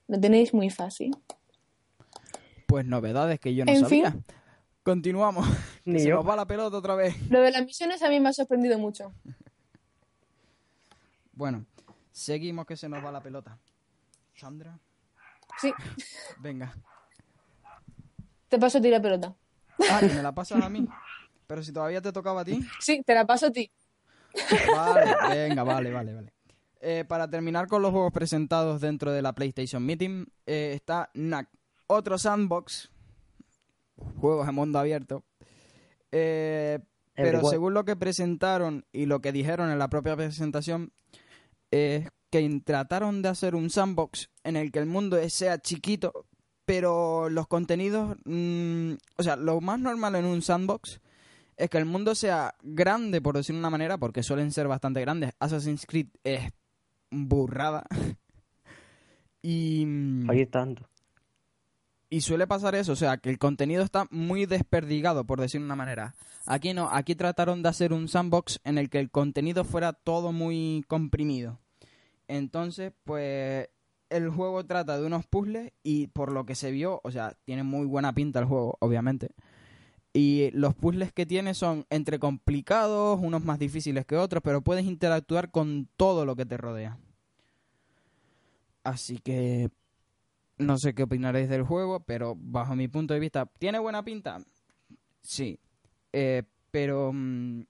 [0.08, 1.16] Lo tenéis muy fácil.
[2.66, 4.10] Pues novedades que yo no En sabía.
[4.10, 4.24] fin.
[4.82, 5.46] Continuamos.
[5.84, 6.16] Ni Se yo.
[6.16, 7.14] nos va la pelota otra vez.
[7.30, 9.12] Lo de las misiones a mí me ha sorprendido mucho.
[11.32, 11.64] Bueno,
[12.12, 13.56] seguimos que se nos va la pelota.
[14.34, 14.78] Sandra,
[15.58, 15.72] Sí,
[16.38, 16.74] venga.
[18.50, 19.34] Te paso a ti la pelota.
[19.90, 20.86] Ah, que me la pasas a mí.
[21.46, 22.60] Pero si todavía te tocaba a ti.
[22.80, 23.70] Sí, te la paso a ti.
[24.76, 26.32] Vale, venga, vale, vale, vale.
[26.80, 31.48] Eh, para terminar con los juegos presentados dentro de la PlayStation Meeting, eh, está NAC,
[31.86, 32.90] otro sandbox,
[34.18, 35.24] juegos de mundo abierto.
[36.12, 36.80] Eh,
[37.14, 40.92] pero según lo que presentaron y lo que dijeron en la propia presentación,
[41.70, 46.26] es que trataron de hacer un sandbox en el que el mundo sea chiquito,
[46.70, 51.00] pero los contenidos, mm, o sea, lo más normal en un sandbox
[51.56, 55.32] es que el mundo sea grande, por decir una manera, porque suelen ser bastante grandes.
[55.40, 56.52] Assassin's Creed es
[57.10, 57.86] burrada.
[59.42, 60.88] y, mm, Oye, tanto.
[62.08, 65.74] y suele pasar eso, o sea, que el contenido está muy desperdigado, por decir una
[65.74, 66.14] manera.
[66.46, 70.30] Aquí no, aquí trataron de hacer un sandbox en el que el contenido fuera todo
[70.30, 71.58] muy comprimido.
[72.28, 73.66] Entonces, pues
[74.10, 77.62] el juego trata de unos puzzles y por lo que se vio, o sea, tiene
[77.62, 79.30] muy buena pinta el juego, obviamente.
[80.12, 84.84] Y los puzzles que tiene son entre complicados, unos más difíciles que otros, pero puedes
[84.84, 86.98] interactuar con todo lo que te rodea.
[88.82, 89.70] Así que
[90.58, 94.38] no sé qué opinaréis del juego, pero bajo mi punto de vista, ¿tiene buena pinta?
[95.22, 95.58] Sí.
[96.12, 96.42] Eh,
[96.72, 97.62] pero mm,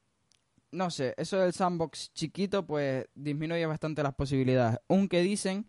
[0.73, 4.79] no sé, eso del sandbox chiquito, pues disminuye bastante las posibilidades.
[4.89, 5.67] Aunque dicen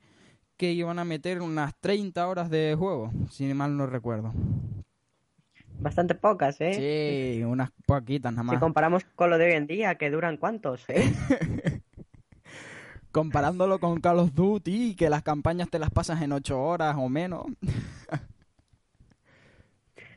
[0.61, 4.31] que iban a meter unas 30 horas de juego, si mal no recuerdo.
[5.79, 7.39] Bastante pocas, ¿eh?
[7.39, 8.59] Sí, unas poquitas nada Si más.
[8.59, 11.01] comparamos con lo de hoy en día, que duran cuántos, ¿eh?
[13.11, 17.09] Comparándolo con Call of Duty, que las campañas te las pasas en 8 horas o
[17.09, 17.47] menos.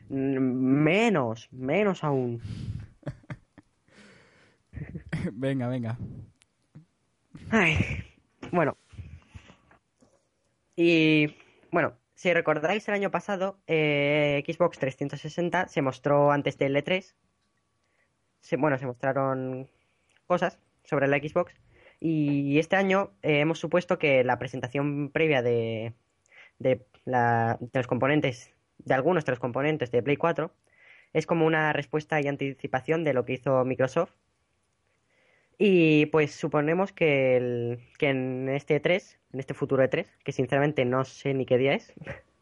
[0.09, 0.37] Mm,
[0.83, 2.39] menos, menos aún.
[5.33, 5.97] venga, venga.
[7.49, 7.75] Ay,
[8.51, 8.77] bueno.
[10.75, 11.35] Y
[11.71, 17.13] bueno, si recordáis el año pasado, eh, Xbox 360 se mostró antes del E3.
[18.41, 19.69] Se- bueno, se mostraron
[20.27, 21.53] cosas sobre la Xbox.
[21.99, 25.93] Y este año eh, hemos supuesto que la presentación previa de,
[26.59, 30.51] de, la- de los componentes, de algunos de los componentes de Play 4,
[31.13, 34.11] es como una respuesta y anticipación de lo que hizo Microsoft
[35.57, 40.85] y pues suponemos que, el, que en este E3, en este futuro E3, que sinceramente
[40.85, 41.93] no sé ni qué día es,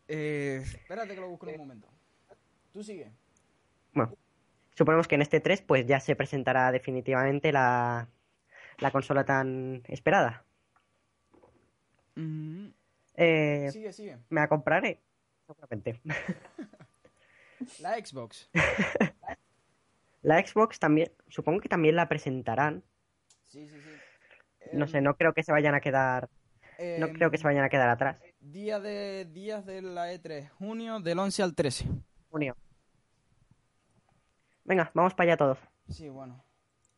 [0.07, 1.87] Eh, espérate que lo busco en un momento.
[2.71, 3.11] Tú sigue.
[3.93, 4.15] bueno,
[4.75, 8.09] suponemos que en este E3 pues ya se presentará definitivamente la,
[8.79, 10.45] la consola tan esperada.
[12.15, 12.67] Mm,
[13.15, 14.17] Eh, sigue, sigue.
[14.29, 14.99] me la compraré,
[15.45, 16.01] seguramente.
[17.79, 18.49] La Xbox.
[20.21, 22.83] La Xbox también, supongo que también la presentarán.
[23.53, 24.69] Sí, sí, sí.
[24.75, 26.27] No sé, no creo que se vayan a quedar,
[26.97, 28.17] no Em, creo que se vayan a quedar atrás.
[28.39, 31.85] Día de días de la E3, junio del 11 al 13.
[32.31, 32.57] Junio.
[34.63, 35.59] Venga, vamos para allá todos.
[35.87, 36.43] Sí, bueno.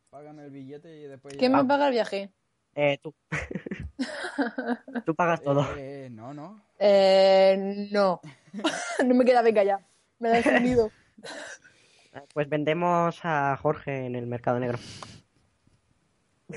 [0.09, 2.31] Págame el billete y después ya- ¿Quién me paga el viaje?
[2.73, 3.13] Eh, tú.
[5.05, 5.67] tú pagas todo.
[5.75, 6.61] Eh, no, no.
[6.79, 8.21] Eh, no.
[9.05, 9.85] no me queda beca ya.
[10.19, 10.89] Me la he defendido.
[12.33, 14.77] Pues vendemos a Jorge en el mercado negro.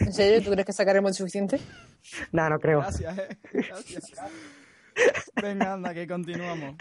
[0.01, 0.43] ¿En serio?
[0.43, 1.61] ¿Tú crees que sacaremos suficiente?
[2.33, 2.81] No, no creo.
[2.81, 3.39] Gracias, eh.
[3.53, 4.13] Gracias.
[5.43, 6.77] Venga, anda, que continuamos.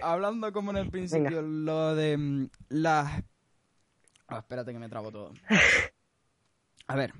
[0.00, 3.24] Hablando como en el principio, lo de mm, las...
[4.28, 5.32] Ah, espérate que me trabo todo.
[6.86, 7.12] A ver.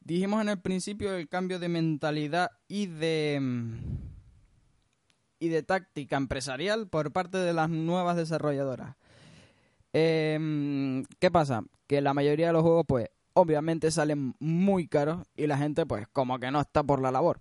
[0.00, 3.38] Dijimos en el principio el cambio de mentalidad y de...
[3.40, 3.74] mm,
[5.38, 8.96] y de táctica empresarial por parte de las nuevas desarrolladoras.
[9.92, 11.64] Em, ¿Qué pasa?
[11.86, 16.08] Que la mayoría de los juegos, pues, obviamente salen muy caros y la gente, pues,
[16.08, 17.40] como que no está por la labor.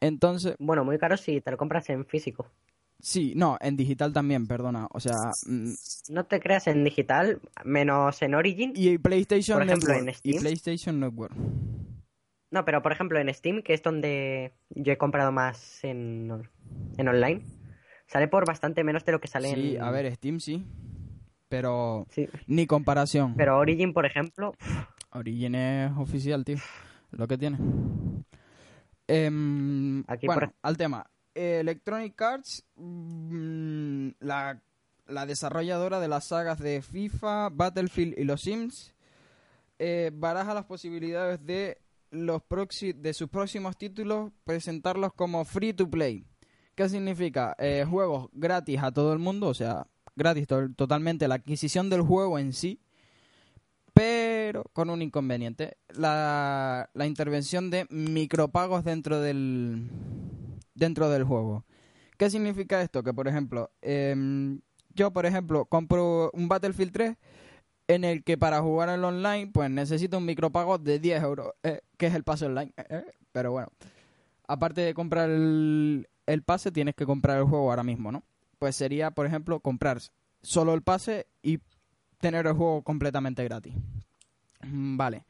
[0.00, 2.46] Entonces, Bueno, muy caro si te lo compras en físico.
[3.00, 4.86] Sí, no, en digital también, perdona.
[4.92, 5.72] O sea, mm,
[6.10, 8.72] No te creas en digital, menos en Origin.
[8.76, 10.08] y PlayStation Por ejemplo, Network.
[10.24, 10.40] en Y Steam.
[10.40, 11.32] PlayStation Network.
[12.50, 16.30] No, pero por ejemplo en Steam, que es donde yo he comprado más en,
[16.98, 17.42] en online,
[18.06, 19.82] sale por bastante menos de lo que sale Sí, en...
[19.82, 20.62] a ver, Steam sí.
[21.52, 23.34] Pero Sí, ni comparación.
[23.36, 24.54] pero Origin, por ejemplo,
[25.10, 26.56] Origin es oficial, tío.
[27.10, 27.58] Lo que tiene.
[29.06, 31.06] Em, Aquí bueno, por- al tema.
[31.34, 34.62] Electronic Arts, mm, la,
[35.06, 38.94] la desarrolladora de las sagas de FIFA, Battlefield y los Sims,
[39.78, 41.78] eh, baraja las posibilidades de,
[42.10, 46.24] los proxi- de sus próximos títulos presentarlos como free to play.
[46.74, 47.54] ¿Qué significa?
[47.58, 52.02] Eh, juegos gratis a todo el mundo, o sea, gratis to- totalmente la adquisición del
[52.02, 52.80] juego en sí,
[53.94, 55.76] pero con un inconveniente.
[55.96, 59.88] La, la intervención de micropagos dentro del,
[60.74, 61.64] dentro del juego.
[62.16, 63.02] ¿Qué significa esto?
[63.02, 64.60] Que, por ejemplo, em,
[64.94, 67.16] yo, por ejemplo, compro un Battlefield 3
[67.88, 71.80] en el que para jugar el online, pues necesito un micropago de 10 euros, eh,
[71.98, 72.72] que es el pase online.
[72.76, 73.68] eh, eh, pero bueno,
[74.46, 78.22] aparte de comprar el, el pase, tienes que comprar el juego ahora mismo, ¿no?
[78.62, 79.98] Pues sería, por ejemplo, comprar
[80.40, 81.58] solo el pase y
[82.20, 83.74] tener el juego completamente gratis.
[84.60, 85.24] Mm, Vale.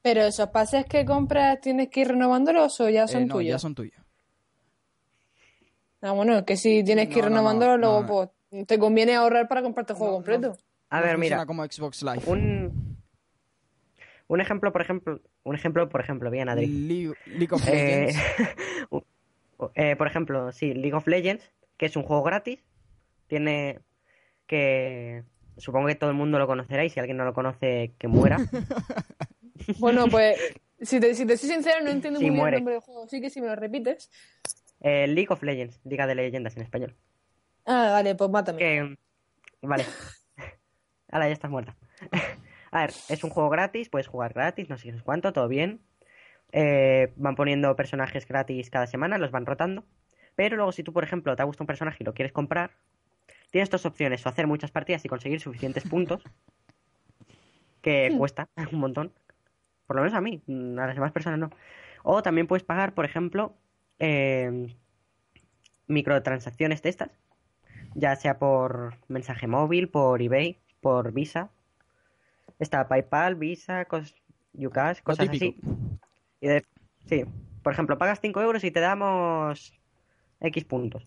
[0.00, 3.50] Pero esos pases que compras, ¿tienes que ir renovándolos o ya Eh, son no, tuyos?
[3.50, 4.00] ya son tuyos.
[6.00, 8.06] Ah, bueno, que si tienes que ir No, no, renovándolos, no, luego no.
[8.56, 10.56] pues te conviene ahorrar para comprarte el juego No, completo.
[10.88, 12.22] a ver, mira, como Xbox Live.
[12.24, 12.96] un,
[14.28, 16.68] un ejemplo, por ejemplo, un ejemplo, por ejemplo, bien, Adri.
[16.68, 18.16] League, League of Eh, Legends.
[19.74, 21.44] eh, por ejemplo, sí, League of Legends,
[21.82, 22.60] que es un juego gratis,
[23.26, 23.80] tiene
[24.46, 25.24] que...
[25.56, 28.38] Supongo que todo el mundo lo conocerá y si alguien no lo conoce, que muera.
[29.78, 30.38] Bueno, pues
[30.80, 33.06] si te, si te soy sincero, no entiendo Sí, muy bien el nombre del juego.
[33.08, 34.10] Sí que si me lo repites.
[34.80, 36.96] Eh, League of Legends, Liga de Leyendas en español.
[37.64, 38.58] Ah, vale, pues mátame.
[38.58, 38.96] Que...
[39.60, 39.84] Vale.
[41.10, 41.76] Ahora ya estás muerta.
[42.70, 45.32] A ver, es un juego gratis, puedes jugar gratis, no sé qué, no sé cuánto,
[45.32, 45.80] todo bien.
[46.52, 49.84] Eh, van poniendo personajes gratis cada semana, los van rotando.
[50.34, 52.70] Pero luego si tú, por ejemplo, te ha gustado un personaje y lo quieres comprar,
[53.50, 56.22] tienes dos opciones, o hacer muchas partidas y conseguir suficientes puntos,
[57.82, 59.12] que cuesta un montón.
[59.86, 61.50] Por lo menos a mí, mm, a las demás personas no.
[62.02, 63.54] O también puedes pagar, por ejemplo,
[63.98, 64.74] eh,
[65.86, 67.10] microtransacciones de estas,
[67.94, 71.50] ya sea por mensaje móvil, por eBay, por Visa.
[72.58, 74.14] Está PayPal, Visa, cos,
[75.02, 75.56] cosas así.
[76.40, 76.64] Y de-
[77.06, 77.24] sí,
[77.62, 79.74] por ejemplo, pagas 5 euros y te damos
[80.42, 81.06] X puntos.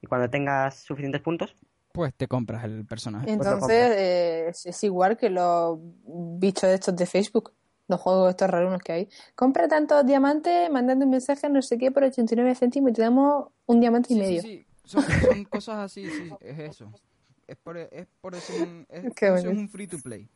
[0.00, 1.54] Y cuando tengas suficientes puntos,
[1.92, 3.30] Pues te compras el personaje.
[3.30, 7.52] Entonces, eh, es, es igual que los bichos estos de Facebook,
[7.88, 9.08] los juegos estos raros que hay.
[9.34, 13.48] Compra tantos diamantes, mandando un mensaje, no sé qué, por 89 céntimos y te damos
[13.66, 14.42] un diamante y medio.
[14.42, 14.64] sí, sí.
[14.84, 16.90] Son, son cosas así, sí, es eso.
[17.46, 20.28] Es por, es por eso, un, es, eso es un free to play.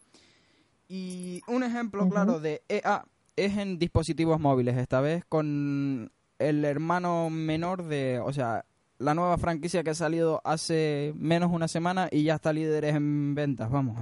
[0.88, 6.12] Y un ejemplo claro de EA es en dispositivos móviles, esta vez con
[6.48, 8.64] el hermano menor de, o sea,
[8.98, 13.34] la nueva franquicia que ha salido hace menos una semana y ya está líderes en
[13.34, 13.98] ventas, vamos,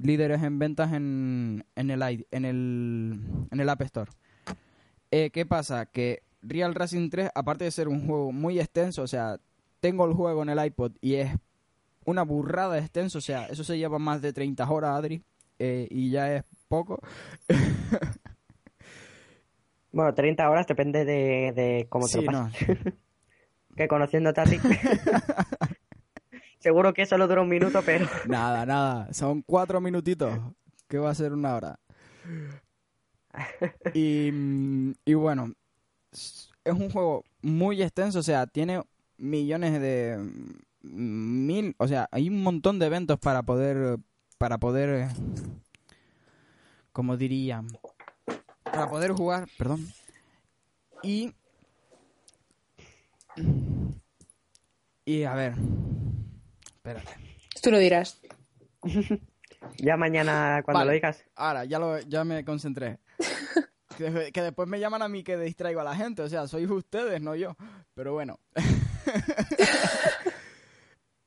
[0.00, 4.10] líderes en ventas en, en, el, en, el, en el App Store.
[5.10, 5.86] Eh, ¿Qué pasa?
[5.86, 9.38] Que Real Racing 3, aparte de ser un juego muy extenso, o sea,
[9.80, 11.32] tengo el juego en el iPod y es
[12.04, 15.22] una burrada extenso, o sea, eso se lleva más de 30 horas, Adri,
[15.58, 17.00] eh, y ya es poco.
[19.94, 22.78] bueno, 30 horas depende de, de cómo te Sí, lo no, pases.
[23.76, 24.58] Que conociéndote a ti.
[26.60, 28.06] Seguro que solo dura un minuto, pero.
[28.28, 30.38] nada, nada, son cuatro minutitos,
[30.86, 31.78] que va a ser una hora.
[33.92, 35.52] Y, mm, y bueno,
[36.12, 38.80] es un juego muy extenso, o sea, tiene
[39.16, 40.18] millones de
[40.82, 43.98] mm, mil, o sea, hay un montón de eventos para poder
[44.38, 45.08] para poder eh,
[46.92, 47.62] como diría,
[48.74, 49.86] para poder jugar, perdón.
[51.02, 51.32] Y
[55.04, 55.54] y a ver,
[56.76, 57.12] espérate.
[57.62, 58.20] Tú lo dirás.
[59.78, 60.90] Ya mañana, cuando Vale.
[60.90, 61.24] lo digas.
[61.34, 62.98] Ahora, ya, lo, ya me concentré.
[63.98, 66.22] que, que después me llaman a mí que distraigo a la gente.
[66.22, 67.56] O sea, sois ustedes, no yo.
[67.94, 68.38] Pero bueno.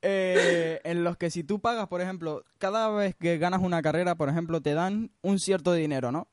[0.03, 4.15] Eh, en los que si tú pagas, por ejemplo, cada vez que ganas una carrera,
[4.15, 6.27] por ejemplo, te dan un cierto dinero, ¿no?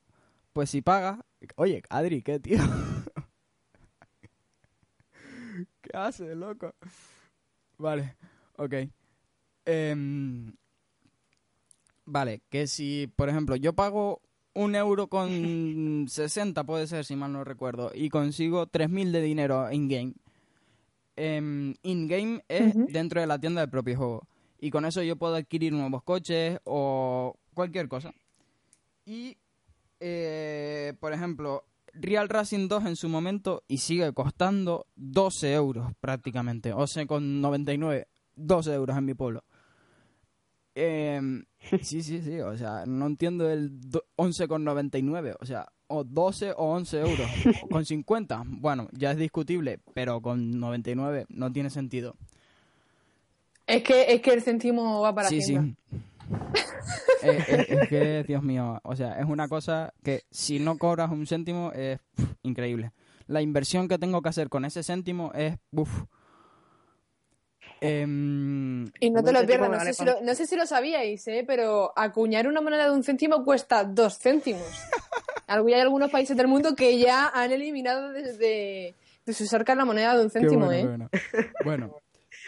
[0.55, 1.19] Pues si pagas...
[1.57, 2.59] Oye, Adri, ¿qué, tío?
[5.83, 6.75] ¿Qué haces, loco?
[7.77, 8.17] Vale,
[8.57, 8.75] ok.
[9.67, 10.51] Em,
[12.07, 14.21] Vale, que si, por ejemplo, yo pago
[14.53, 19.71] un euro con 60, puede ser, si mal no recuerdo, y consigo 3.000 de dinero
[19.73, 20.13] in-game,
[21.17, 24.29] em, in-game es dentro de la tienda del propio juego.
[24.61, 28.13] Y con eso yo puedo adquirir nuevos coches o cualquier cosa.
[29.05, 29.37] Y,
[30.07, 36.73] eh, por ejemplo, Real Racing 2 en su momento y sigue costando 12 euros prácticamente.
[36.75, 39.45] O sea, con 99, 12 euros en mi pueblo.
[40.75, 41.45] Em,
[41.83, 46.65] sí, sí, sí, o sea, no entiendo el do- 11,99, o sea, o 12 o
[46.75, 47.31] 11 euros.
[47.71, 52.17] Con 50, bueno, ya es discutible, pero con 99 no tiene sentido.
[53.67, 55.55] Es que, es que el céntimo va para sí, sí.
[56.25, 56.51] Hacienda.
[57.23, 61.11] es, es- es que, Dios mío, o sea, es una cosa que si no cobras
[61.11, 61.99] un céntimo es
[62.43, 62.93] increíble.
[63.27, 66.05] La inversión que tengo que hacer con ese céntimo es, uff.
[67.81, 70.67] Em, Y no te lo céntimo pierdas, no sé, si lo, no sé si lo
[70.67, 71.45] sabíais, ¿eh?
[71.47, 74.63] pero acuñar una moneda de un céntimo cuesta dos céntimos.
[75.47, 78.95] Hay algunos países del mundo que ya han eliminado de, de,
[79.27, 81.51] de sus arcas la moneda de un qué céntimo, bueno, ¿eh?
[81.65, 81.97] Bueno,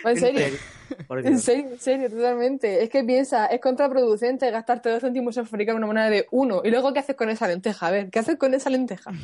[0.04, 0.58] En serio,
[1.06, 2.82] Por en serio, en serio, totalmente.
[2.82, 6.62] Es que piensa, es contraproducente gastarte dos céntimos en fabricar una moneda de uno.
[6.64, 7.86] ¿Y luego qué haces con esa lenteja?
[7.86, 9.10] A ver, ¿qué haces con esa lenteja?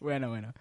[0.00, 0.52] Bueno, bueno.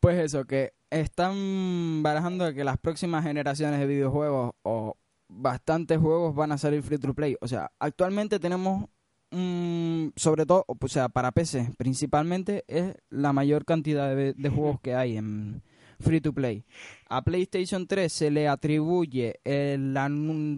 [0.00, 4.96] Pues eso, que están barajando que las próximas generaciones de videojuegos o
[5.28, 7.36] bastantes juegos van a salir free to play.
[7.40, 8.84] O sea, actualmente tenemos,
[9.30, 14.78] mm, sobre todo, o sea, para PC principalmente, es la mayor cantidad de, de juegos
[14.80, 15.62] que hay en
[16.00, 16.64] free to play.
[17.08, 19.94] A PlayStation 3 se le atribuye el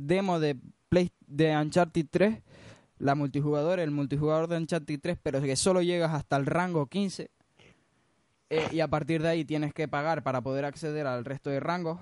[0.07, 0.57] demo de,
[0.89, 2.43] Play, de Uncharted 3,
[2.99, 7.30] la multijugador, el multijugador de Uncharted 3, pero que solo llegas hasta el rango 15.
[8.49, 11.61] Eh, y a partir de ahí tienes que pagar para poder acceder al resto de
[11.61, 12.01] rangos.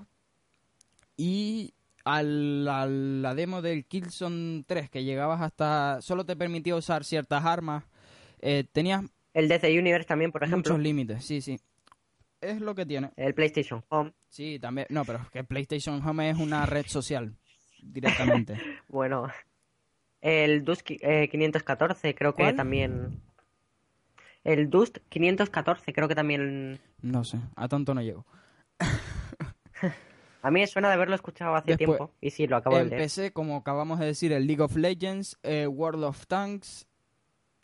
[1.16, 1.72] Y
[2.04, 6.00] al, a la demo del Killzone 3, que llegabas hasta...
[6.02, 7.84] Solo te permitía usar ciertas armas.
[8.40, 10.74] eh, tenías El DC Universe también, por ejemplo.
[10.74, 11.58] muchos límites, sí, sí.
[12.44, 13.10] Es lo que tiene.
[13.16, 14.12] El PlayStation Home.
[14.28, 14.86] Sí, también...
[14.90, 17.34] No, pero es que PlayStation Home es una red social,
[17.82, 18.60] directamente.
[18.88, 19.28] Bueno.
[20.20, 23.20] El Dust eh, 514, creo que también.
[24.42, 26.80] El Dust 514, creo que también.
[27.02, 28.24] No sé, a tanto no llego.
[30.42, 32.14] A mí me suena de haberlo escuchado hace Después, tiempo.
[32.20, 33.00] Y sí, lo acabo de leer.
[33.00, 36.86] Empecé, como acabamos de decir, el League of Legends, eh, World of Tanks...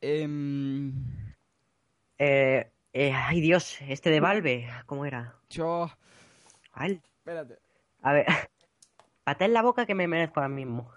[0.00, 0.94] em,
[2.18, 4.68] Eh, eh, ay, Dios, este de Valve.
[4.86, 5.36] ¿Cómo era?
[5.50, 5.90] yo...
[6.72, 7.58] Ay, Espérate.
[8.02, 8.26] A ver.
[9.24, 10.90] Paté en la boca que me merezco ahora mismo.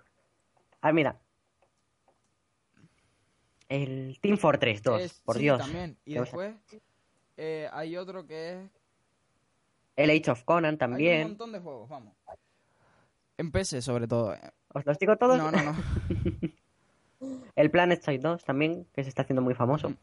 [0.81, 1.19] A ver, mira.
[3.69, 5.57] El Team Fortress 2, Es- por sí, Dios.
[5.59, 5.97] también.
[6.05, 6.55] Y después
[7.37, 8.69] eh, hay otro que es...
[9.95, 11.27] El Age of Conan Hay un también.
[11.29, 12.15] montón de juegos, vamos.
[13.37, 14.33] En PC, sobre todo.
[14.33, 14.39] eh.
[14.69, 15.37] ¿Os los digo todos?
[15.37, 15.75] No, no, no.
[17.55, 19.93] El Planet Side 2 también, que se está haciendo muy famoso.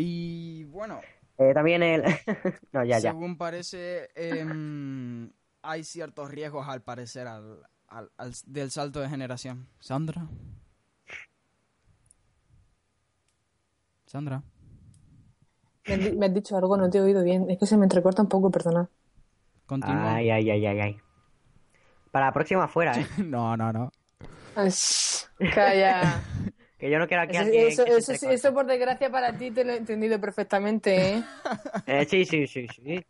[0.00, 1.00] Y bueno,
[1.38, 2.02] Eh, también el...
[2.72, 3.10] no, ya, ya.
[3.10, 5.30] según parece, em,
[5.62, 9.66] hay ciertos riesgos al parecer al, al- al- del salto de generación.
[9.80, 10.28] Sandra.
[14.06, 14.42] Sandra.
[15.86, 17.50] Me, me has dicho algo, no te he oído bien.
[17.50, 18.88] Es que se me entrecorta un poco, perdona.
[19.66, 20.14] Continúa.
[20.14, 21.00] Ay, ay, ay, ay, ay.
[22.10, 23.06] Para la próxima fuera, ¿eh?
[23.24, 23.90] No, no, no.
[24.54, 24.70] Ay,
[25.54, 26.20] Calla.
[26.78, 29.10] Que yo no quiero aquí a Eso, alguien eso, que eso, sí, eso, por desgracia
[29.10, 31.22] para ti te lo he entendido perfectamente, ¿eh?
[31.86, 33.04] Eh, sí, sí, sí, sí.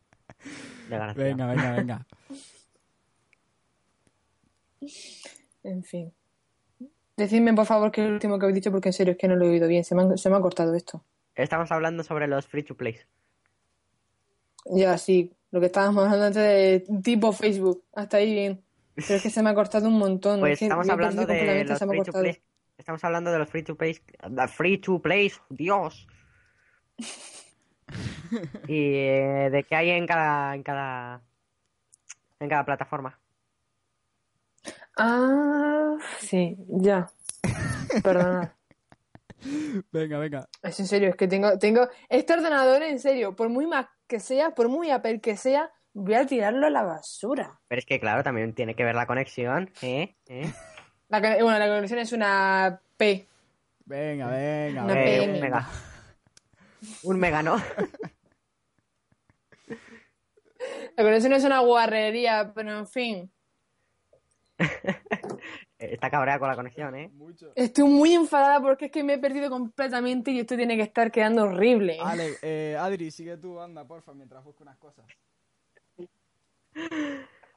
[0.89, 2.07] Venga, venga, venga.
[5.63, 6.13] En fin.
[7.17, 9.29] Decidme, por favor, qué es lo último que habéis dicho, porque en serio es que
[9.29, 9.85] no lo he oído bien.
[9.85, 11.05] Se me, han- se me ha cortado esto.
[11.35, 12.97] Estamos hablando sobre los free to play.
[14.67, 15.33] Ya, sí.
[15.51, 17.85] Lo que estábamos hablando antes de tipo Facebook.
[17.93, 18.65] Hasta ahí bien.
[18.95, 20.41] Pero es que se me ha cortado un montón.
[20.41, 22.43] Pues Es que estamos hablando de los free to play.
[22.79, 23.99] Estamos hablando de los free to play.
[24.35, 26.07] The free to play, Dios.
[28.69, 31.21] y eh, de qué hay en cada, en cada,
[32.39, 33.19] en cada plataforma.
[34.97, 37.11] Ah, sí, ya.
[38.03, 38.55] Perdona.
[39.93, 40.49] Venga, venga.
[40.65, 44.19] Es en serio, es que tengo, tengo este ordenador en serio, por muy Mac que
[44.19, 47.61] sea, por muy Apple que sea, voy a tirarlo a la basura.
[47.69, 50.17] Pero es que claro, también tiene que ver la conexión, ¿eh?
[50.27, 50.53] ¿Eh?
[51.09, 53.27] La, bueno, la conexión es una P.
[53.87, 55.05] Venga, venga, Una venga.
[55.05, 55.35] PM.
[55.35, 55.69] un mega.
[57.03, 57.57] Un mega, ¿no?
[60.97, 63.31] La conexión es una guarrería, pero en fin.
[65.79, 67.09] Está cabreada con la conexión, ¿eh?
[67.15, 67.53] Mucho.
[67.55, 71.13] Estoy muy enfadada porque es que me he perdido completamente y esto tiene que estar
[71.13, 71.99] quedando horrible.
[72.03, 75.07] Ale, eh, Adri, sigue tú, anda, porfa, mientras busco unas cosas.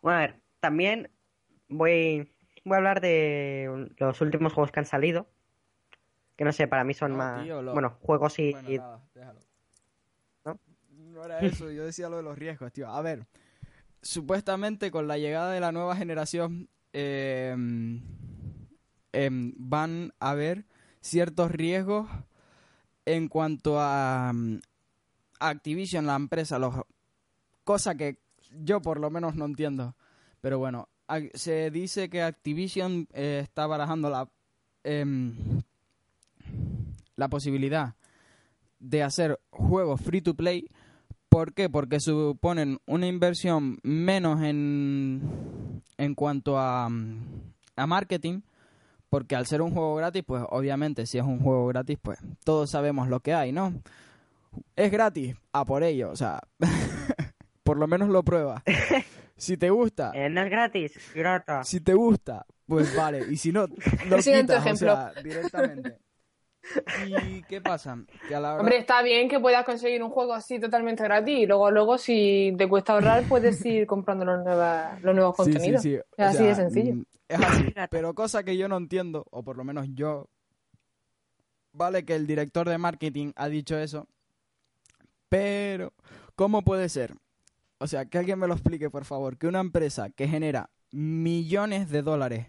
[0.02, 1.10] Bueno, a ver, también
[1.68, 2.32] voy,
[2.64, 5.28] voy a hablar de los últimos juegos que han salido.
[6.36, 7.44] Que no sé, para mí son No, más.
[7.44, 8.52] tío, lo- Bueno, juegos y.
[8.52, 9.40] Bueno, nada, déjalo.
[10.46, 10.60] ¿No?
[10.90, 12.88] No era eso, yo decía lo de los riesgos, tío.
[12.90, 13.26] A ver,
[14.02, 17.54] supuestamente con la llegada de la nueva generación eh,
[19.58, 20.66] van a haber
[21.02, 22.08] ciertos riesgos
[23.06, 24.60] en cuanto a, mm,
[25.40, 26.76] Activision, la empresa, los,
[27.64, 28.20] cosa que
[28.64, 29.96] yo por lo menos no entiendo.
[30.40, 30.88] Pero bueno,
[31.34, 34.30] se dice que Activision eh, está barajando la,
[34.84, 35.36] em,
[37.16, 37.96] la posibilidad
[38.80, 40.68] de hacer juegos free to play.
[41.30, 41.70] ¿Por qué?
[41.70, 48.42] Porque suponen una inversión menos en, en cuanto a, a marketing.
[49.10, 52.72] Porque al ser un juego gratis, pues obviamente si es un juego gratis, pues todos
[52.72, 53.74] sabemos lo que hay, ¿no?
[54.76, 56.42] Es gratis, a por ello, o sea,
[57.64, 58.64] por lo menos lo prueba.
[59.42, 60.12] Si te gusta.
[60.14, 61.64] Eh, no es gratis, grata.
[61.64, 63.26] Si te gusta, pues vale.
[63.28, 63.66] Y si no,
[64.08, 64.94] lo quitas, ejemplo.
[64.94, 65.98] O sea, directamente.
[67.08, 67.98] ¿Y qué pasa?
[68.28, 68.60] Que a la hora...
[68.60, 72.54] Hombre, está bien que puedas conseguir un juego así totalmente gratis y luego, luego si
[72.56, 74.46] te cuesta ahorrar, puedes ir comprando los,
[75.02, 75.82] los nuevos contenidos.
[75.82, 76.94] Sí, sí, es así de sencillo.
[76.94, 80.30] Mm, es así, pero cosa que yo no entiendo, o por lo menos yo,
[81.72, 84.08] vale que el director de marketing ha dicho eso,
[85.30, 85.94] pero
[86.36, 87.16] ¿cómo puede ser
[87.82, 91.90] o sea, que alguien me lo explique, por favor, que una empresa que genera millones
[91.90, 92.46] de dólares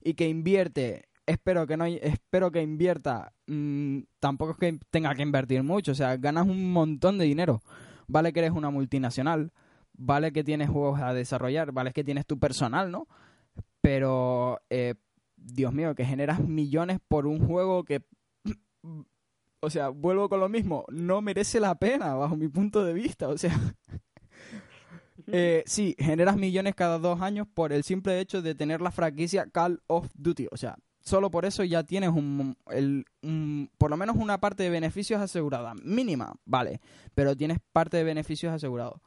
[0.00, 5.20] y que invierte, espero que no, espero que invierta, mm, tampoco es que tenga que
[5.20, 7.60] invertir mucho, o sea, ganas un montón de dinero.
[8.06, 9.52] Vale que eres una multinacional,
[9.92, 13.06] vale que tienes juegos a desarrollar, vale que tienes tu personal, ¿no?
[13.82, 14.94] Pero, eh,
[15.36, 18.02] Dios mío, que generas millones por un juego que
[19.60, 23.28] o sea, vuelvo con lo mismo, no merece la pena bajo mi punto de vista,
[23.28, 23.52] o sea,
[25.28, 29.46] eh, sí, generas millones cada dos años por el simple hecho de tener la franquicia
[29.46, 30.48] Call of Duty.
[30.50, 32.56] O sea, solo por eso ya tienes un,
[33.78, 35.74] por lo menos una parte de beneficios asegurada.
[35.82, 36.80] Mínima, vale,
[37.14, 39.00] pero tienes parte de beneficios asegurados.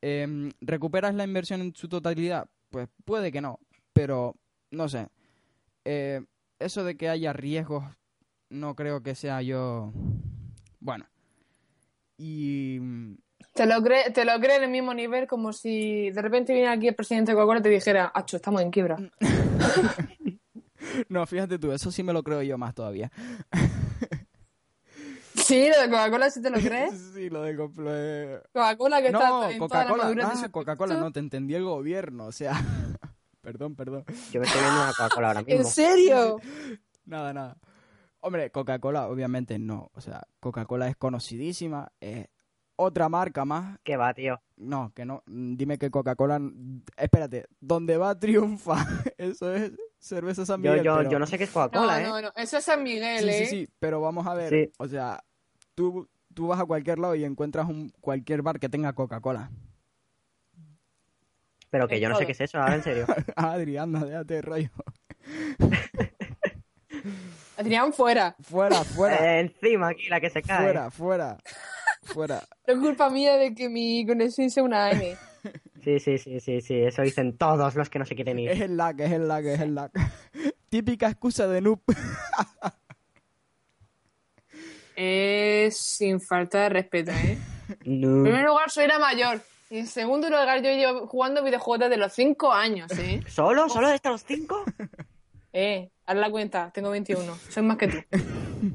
[0.00, 2.48] Em, ¿Recuperas la inversión en su totalidad?
[2.70, 3.58] Pues puede que no,
[3.92, 4.34] pero
[4.70, 5.08] no sé.
[5.84, 6.24] Eh,
[6.58, 7.84] eso de que haya riesgos,
[8.50, 9.92] no creo que sea yo...
[10.80, 11.06] Bueno.
[12.16, 12.78] Y
[13.52, 16.68] te lo, cree, te lo cree en el mismo nivel como si de repente viene
[16.68, 18.96] aquí el presidente de Coca-Cola y te dijera, Acho, estamos en quiebra.
[21.08, 23.10] no, fíjate tú, eso sí me lo creo yo más todavía.
[25.44, 26.94] Sí, lo de Coca-Cola sí te lo crees.
[27.14, 27.56] Sí, lo de,
[28.52, 32.54] Coca-Cola que no, está Coca-Cola, ah, Coca-Cola no te entendí el gobierno, o sea,
[33.42, 34.04] perdón, perdón.
[34.32, 35.60] Yo me estoy viendo una Coca-Cola ahora mismo.
[35.60, 36.40] ¿En serio?
[37.04, 37.58] nada, nada.
[38.20, 42.28] Hombre, Coca-Cola obviamente no, o sea, Coca-Cola es conocidísima, es
[42.76, 43.78] otra marca más.
[43.82, 44.40] ¿Qué va, tío?
[44.56, 45.22] No, que no.
[45.26, 46.40] Dime que Coca-Cola.
[46.96, 48.76] Espérate, ¿dónde va triunfa?
[49.18, 50.82] Eso es cerveza San Miguel.
[50.82, 52.04] Yo, yo, yo no sé qué es Coca-Cola, ¿eh?
[52.04, 53.46] No, no, eso es San Miguel, ¿eh?
[53.46, 54.70] Sí, sí, pero vamos a ver.
[54.78, 55.24] O sea,
[55.74, 59.50] tú, tú vas a cualquier lado y encuentras un, cualquier bar que tenga Coca-Cola.
[61.70, 63.06] Pero que yo no sé qué es eso, ahora en serio.
[63.36, 64.70] Adrián, déjate de rollo.
[67.56, 68.36] Adrián, fuera.
[68.42, 69.38] Fuera, fuera.
[69.38, 70.62] Eh, encima aquí, la que se cae.
[70.62, 71.38] Fuera, fuera.
[72.04, 72.42] Fuera.
[72.66, 75.16] No es culpa mía de que mi conexión sea una M.
[75.84, 78.50] Sí, sí, sí, sí, sí, eso dicen todos los que no se quieren ir.
[78.52, 79.90] Es el lag, es el lag, es el lag.
[80.70, 81.80] Típica excusa de noob.
[84.96, 87.36] es sin falta de respeto, ¿eh?
[87.84, 89.42] En primer lugar, soy la mayor.
[89.68, 93.20] Y en segundo lugar, yo llevo jugando videojuegos desde los 5 años, ¿eh?
[93.26, 93.68] ¿Solo?
[93.68, 94.64] ¿Solo desde los 5?
[95.52, 97.36] Eh, haz la cuenta, tengo 21.
[97.50, 97.98] Soy más que tú.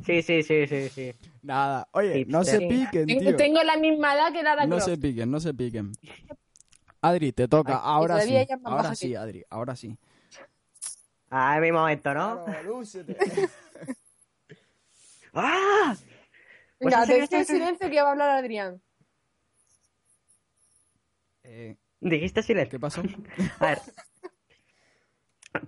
[0.06, 1.12] Sí, sí, sí, sí, sí.
[1.42, 1.88] Nada.
[1.92, 3.36] Oye, no se piquen, tío.
[3.36, 5.92] Tengo la misma edad que Lara No se piquen, no se piquen.
[7.02, 7.78] Adri, te toca.
[7.78, 8.36] ahora sí.
[8.64, 9.46] Ahora sí, Adri.
[9.50, 9.98] Ahora sí.
[11.30, 12.46] Ah, es mi momento, ¿no?
[15.34, 15.96] ¡Ah!
[16.80, 18.82] Pues Venga, te en silencio que va a hablar Adrián.
[21.44, 22.72] Eh, ¿Dijiste silencio?
[22.72, 23.02] ¿Qué pasó?
[23.60, 23.82] a ver.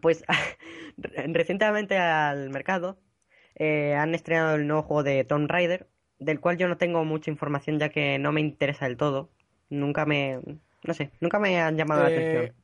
[0.02, 0.24] Pues
[0.98, 2.98] recientemente al mercado
[3.56, 5.88] eh, han estrenado el nuevo juego de Tomb Raider,
[6.20, 9.30] del cual yo no tengo mucha información ya que no me interesa del todo.
[9.70, 10.40] Nunca me,
[10.84, 12.56] no sé, nunca me han llamado la eh, atención.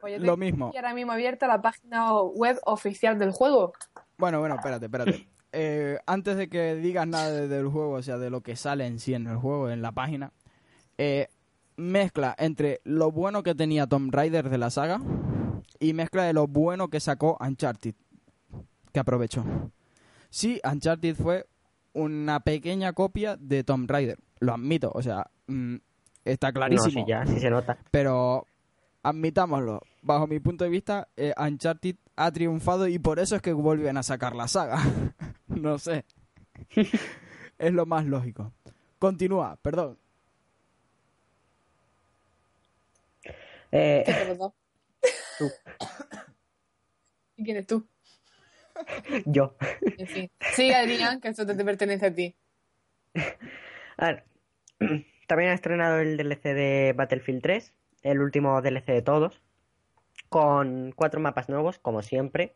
[0.00, 0.70] Pues lo mismo.
[0.74, 3.72] Y ahora mismo abierta la página web oficial del juego.
[4.18, 5.28] Bueno, bueno, espérate, espérate.
[5.54, 8.98] Eh, antes de que digas nada del juego, o sea, de lo que sale en
[8.98, 10.32] sí en el juego, en la página,
[11.76, 14.98] mezcla entre lo bueno que tenía Tomb Raider de la saga
[15.78, 17.94] y mezcla de lo bueno que sacó Uncharted,
[18.92, 19.44] que aprovechó.
[20.32, 21.46] Sí, Uncharted fue
[21.92, 25.76] una pequeña copia de Tomb Raider, lo admito, o sea, mm,
[26.24, 27.00] está clarísimo.
[27.00, 27.76] No, sí, ya, sí se nota.
[27.90, 28.46] Pero
[29.02, 33.52] admitámoslo, bajo mi punto de vista, eh, Uncharted ha triunfado y por eso es que
[33.52, 34.78] vuelven a sacar la saga.
[35.48, 36.06] no sé.
[37.58, 38.54] es lo más lógico.
[38.98, 39.98] Continúa, perdón.
[43.70, 44.54] Eh, ¿Qué te dado?
[45.38, 45.50] Tú.
[47.36, 47.86] ¿Y quién es tú?
[49.26, 49.56] yo.
[50.54, 52.34] Sí, Adrián, que esto te pertenece a ti.
[53.96, 54.24] A ver,
[55.26, 59.40] también ha estrenado el DLC de Battlefield 3, el último DLC de todos,
[60.28, 62.54] con cuatro mapas nuevos, como siempre,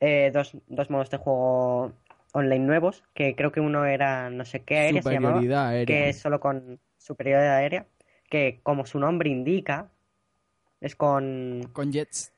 [0.00, 1.92] eh, dos, dos modos de juego
[2.32, 5.86] online nuevos, que creo que uno era no sé qué aérea se llamaba, Superioridad aérea.
[5.86, 7.86] que es solo con superioridad aérea,
[8.28, 9.90] que como su nombre indica,
[10.80, 12.32] es con, Con Jets.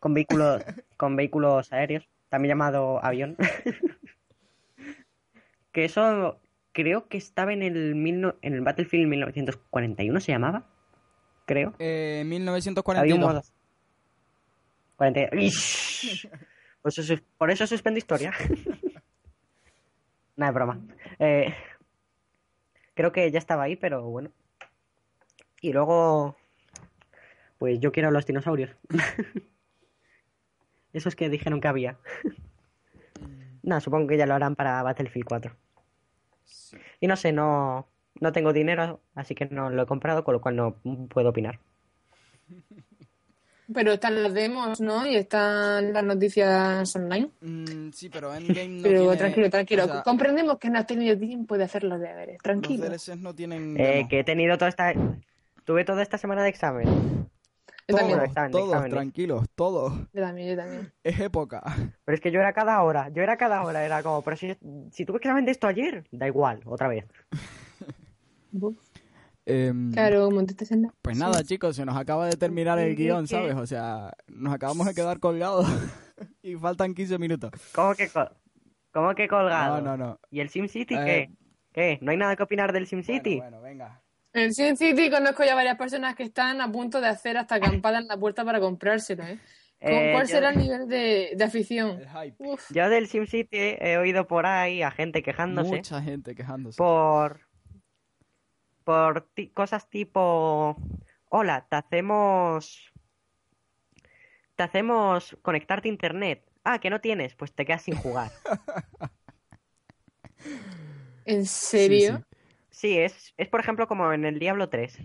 [0.00, 0.62] con vehículos,
[0.96, 3.36] con vehículos aéreos, también llamado avión.
[5.72, 6.40] que eso
[6.72, 10.66] creo que estaba en el, mil no- en el Battlefield 1941, se llamaba.
[11.46, 11.74] Creo.
[11.78, 13.18] Eh, Había un 1942.
[13.18, 13.42] modo.
[14.96, 15.36] 40...
[15.36, 16.28] ¡Ish!
[16.82, 18.32] Pues eso- por eso suspendo historia.
[20.36, 20.80] Nada, es broma.
[21.20, 21.54] Eh,
[22.94, 24.30] creo que ya estaba ahí, pero bueno.
[25.60, 26.36] Y luego,
[27.58, 28.70] pues yo quiero los dinosaurios.
[30.94, 31.98] Esos que dijeron que había.
[33.62, 35.56] Nada, supongo que ya lo harán para Battlefield 4.
[37.00, 37.86] Y no sé, no,
[38.20, 40.76] no tengo dinero, así que no lo he comprado, con lo cual no
[41.08, 41.58] puedo opinar.
[43.72, 45.06] Pero están las demos, ¿no?
[45.06, 47.30] Y están las noticias online.
[47.40, 49.16] Mm, sí, pero Endgame no Pero tiene...
[49.16, 49.84] tranquilo, tranquilo.
[49.84, 52.34] o sea, Comprendemos que no has tenido tiempo de hacer los deberes.
[52.34, 52.84] los Tranquilo.
[52.84, 53.74] DLCs no tienen...
[53.80, 54.92] Eh, que he tenido toda esta...
[55.64, 57.26] Tuve toda esta semana de examen.
[57.86, 58.90] Yo también, Todos, examen, todos, exámenes.
[58.92, 59.92] tranquilos, todos.
[60.12, 60.92] yo también, yo también.
[61.02, 61.62] Es época.
[62.04, 64.56] Pero es que yo era cada hora, yo era cada hora, era como, pero si,
[64.90, 67.04] si tuve examen de esto ayer, da igual, otra vez.
[69.46, 70.94] Em, Claro, montaste en la...
[71.02, 73.54] Pues nada, chicos, se nos acaba de terminar el guion, que- ¿sabes?
[73.56, 75.66] O sea, nos acabamos de quedar colgados
[76.42, 77.50] y faltan 15 minutos.
[77.74, 78.30] ¿Cómo que, col-
[78.92, 79.82] ¿Cómo que colgado?
[79.82, 80.20] No, no, no.
[80.30, 81.30] ¿Y el SimCity Eh, qué?
[81.72, 81.98] ¿Qué?
[82.00, 83.36] ¿No hay nada que opinar del SimCity?
[83.36, 84.00] Bueno, bueno, venga.
[84.34, 87.98] En Sin City conozco ya varias personas que están a punto de hacer hasta acampada
[87.98, 89.38] en la puerta para comprárselo, ¿eh?
[89.80, 92.00] ¿Con- Eh, ¿Cuál yo- será el nivel de, de afición?
[92.00, 92.34] El hype.
[92.38, 96.76] Uf, Yo del SimCity he oído por ahí a gente quejándose Mucha gente quejándose.
[96.76, 97.40] por
[98.84, 100.76] por cosas tipo
[101.30, 102.92] hola, te hacemos
[104.56, 106.44] te hacemos conectarte a internet.
[106.64, 108.30] Ah, que no tienes, pues te quedas sin jugar.
[111.24, 112.16] ¿En serio?
[112.16, 112.33] Sí, sí.
[112.84, 114.98] Sí, es, es por ejemplo como en el Diablo 3.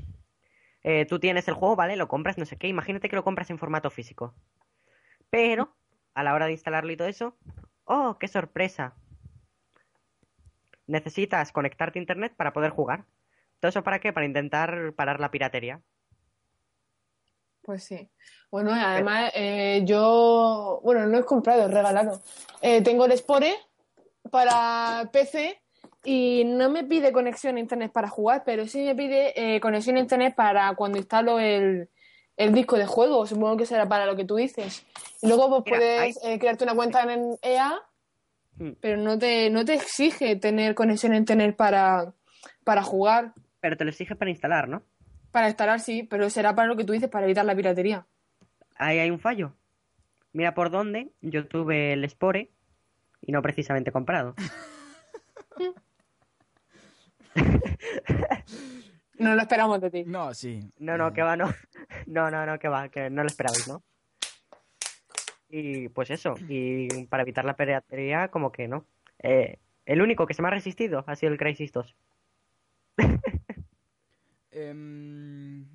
[0.83, 1.95] Eh, tú tienes el juego, ¿vale?
[1.95, 2.67] Lo compras, no sé qué.
[2.67, 4.35] Imagínate que lo compras en formato físico.
[5.29, 5.73] Pero,
[6.13, 7.37] a la hora de instalarlo y todo eso,
[7.85, 8.95] ¡oh, qué sorpresa!
[10.87, 13.05] Necesitas conectarte a internet para poder jugar.
[13.61, 14.11] ¿Todo eso para qué?
[14.11, 15.79] Para intentar parar la piratería.
[17.61, 18.11] Pues sí.
[18.51, 22.21] Bueno, además eh, yo, bueno, no he comprado, he regalado.
[22.61, 23.55] Eh, tengo el Spore
[24.29, 25.61] para PC
[26.03, 29.97] y no me pide conexión a internet para jugar, pero sí me pide eh, conexión
[29.97, 31.89] a internet para cuando instalo el,
[32.37, 33.25] el disco de juego.
[33.25, 34.85] Supongo que será para lo que tú dices.
[35.21, 37.79] Y luego pues, Mira, puedes eh, crearte una cuenta en EA,
[38.59, 38.73] Hmm.
[38.81, 42.13] pero no te, no te exige tener conexión a internet para,
[42.65, 43.33] para jugar.
[43.61, 44.83] Pero te lo exige para instalar, ¿no?
[45.31, 48.05] Para instalar, sí, pero será para lo que tú dices, para evitar la piratería.
[48.75, 49.53] Ahí hay un fallo.
[50.33, 52.51] Mira por dónde yo tuve el Spore
[53.21, 54.35] y no precisamente comprado.
[59.19, 60.03] No lo esperamos de ti.
[60.05, 60.61] No, sí.
[60.79, 61.53] No, no, que va, no.
[62.07, 63.83] No, no, no, que va, que no lo esperabais, ¿no?
[65.49, 68.85] Y pues eso, y para evitar la piratería, como que no.
[69.19, 71.95] Eh, el único que se me ha resistido ha sido el Crisis 2.
[74.51, 75.65] Em,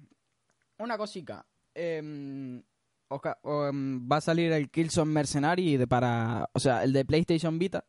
[0.79, 1.45] una cosica.
[1.75, 7.59] Em, em, va a salir el Killzone Mercenary de para, o sea, el de PlayStation
[7.59, 7.85] Vita.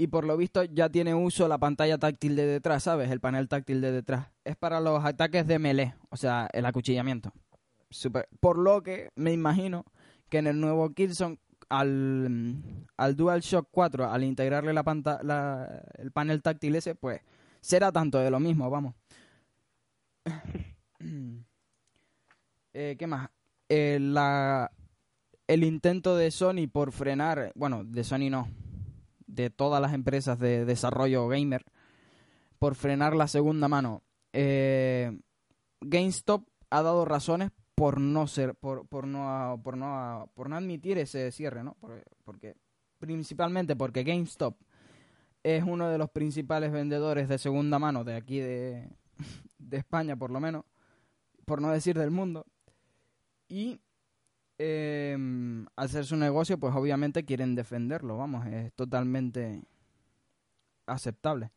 [0.00, 3.10] Y por lo visto ya tiene uso la pantalla táctil de detrás, ¿sabes?
[3.10, 4.28] El panel táctil de detrás.
[4.44, 7.34] Es para los ataques de melee, o sea, el acuchillamiento.
[7.90, 9.84] Super- Por lo que me imagino
[10.30, 11.36] que en el nuevo Killzone,
[11.68, 12.62] al,
[12.96, 17.20] al DualShock 4, al integrarle la panta la- el panel táctil ese, pues
[17.60, 18.94] será tanto de lo mismo, vamos.
[22.72, 23.28] Eh, ¿Qué más?
[23.68, 23.96] Eh,
[25.46, 28.48] el intento de Sony por frenar, bueno, de Sony no,
[29.34, 31.64] de todas las empresas de desarrollo gamer,
[32.58, 34.02] por frenar la segunda mano.
[34.32, 35.18] Eh,
[35.80, 40.98] GameStop ha dado razones por no ser, por, por no, por no, por no admitir
[40.98, 41.76] ese cierre, ¿no?
[41.80, 42.56] Porque, porque
[42.98, 44.56] principalmente porque GameStop
[45.42, 48.90] es uno de los principales vendedores de segunda mano de aquí de,
[49.58, 50.64] de España, por lo menos,
[51.46, 52.46] por no decir del mundo.
[53.48, 53.80] Y
[54.62, 55.16] eh,
[55.74, 59.62] al ser su negocio, pues obviamente quieren defenderlo, vamos, es totalmente
[60.84, 61.50] aceptable.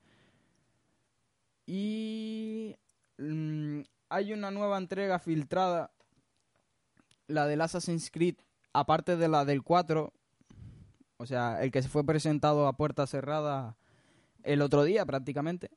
[1.66, 2.78] Y
[3.18, 5.92] mm, hay una nueva entrega filtrada
[7.28, 8.36] la del Assassin's Creed,
[8.72, 10.14] aparte de la del 4,
[11.18, 13.76] o sea, el que se fue presentado a puerta cerrada
[14.44, 15.72] el otro día prácticamente,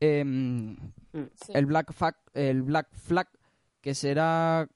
[0.00, 0.76] em,
[1.12, 1.52] Sí.
[1.52, 3.28] el, Black Flag, el Black Flag,
[3.82, 4.66] que será,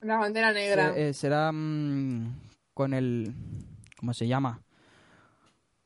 [0.00, 0.92] La bandera negra.
[0.92, 2.40] se- eh, será mm,
[2.74, 3.34] con el,
[3.98, 4.60] ¿cómo se llama?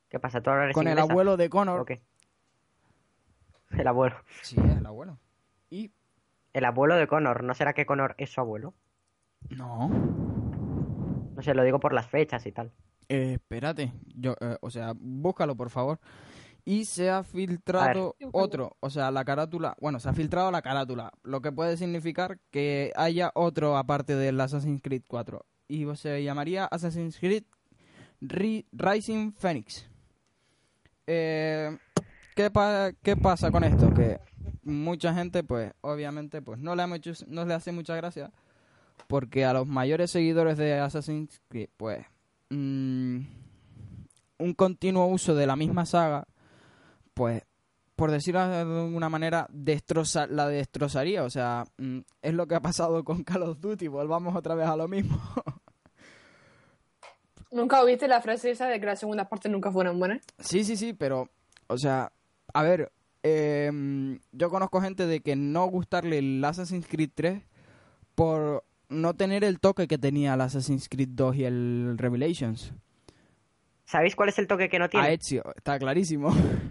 [0.08, 0.40] ¿Qué pasa?
[0.40, 1.80] ¿Tú ahora eres Con el abuelo de Connor.
[1.80, 2.00] ¿O qué?
[3.70, 4.16] El abuelo.
[4.42, 5.18] Sí, el abuelo.
[5.70, 5.92] Y
[6.54, 7.44] El abuelo de Connor.
[7.44, 8.74] ¿No será que Connor es su abuelo?
[9.50, 9.88] no,
[11.36, 12.72] No sé, lo digo por las fechas y tal.
[13.08, 15.98] Eh, espérate, yo, eh, o sea, búscalo por favor.
[16.64, 21.12] Y se ha filtrado otro, o sea, la carátula, bueno, se ha filtrado la carátula,
[21.22, 25.46] lo que puede significar que haya otro aparte del Assassin's Creed 4.
[25.68, 27.44] Y se llamaría Assassin's Creed
[28.20, 29.88] Ri- Rising Phoenix.
[31.06, 31.76] Eh,
[32.34, 33.92] ¿qué, pa- ¿Qué pasa con esto?
[33.94, 34.18] Que
[34.62, 38.30] mucha gente, pues, obviamente, pues no le, ha mucho- no le hace mucha gracia.
[39.06, 42.04] Porque a los mayores seguidores de Assassin's Creed, pues,
[42.50, 43.20] mm,
[44.40, 46.26] un continuo uso de la misma saga,
[47.18, 47.42] pues,
[47.96, 51.24] por decirlo de alguna manera, destroza, la destrozaría.
[51.24, 53.88] O sea, mm, es lo que ha pasado con Call of Duty.
[53.88, 55.20] Volvamos otra vez a lo mismo.
[57.50, 60.20] ¿Nunca oíste la frase esa de que las segundas partes nunca fueron buenas?
[60.38, 61.28] Sí, sí, sí, pero,
[61.66, 62.12] o sea,
[62.54, 62.92] a ver,
[63.24, 67.42] em, yo conozco gente de que no gustarle el Assassin's Creed 3
[68.14, 72.74] por no tener el toque que tenía el Assassin's Creed 2 y el Revelations.
[73.86, 75.14] ¿Sabéis cuál es el toque que no A tiene?
[75.14, 76.30] Ezio, está clarísimo.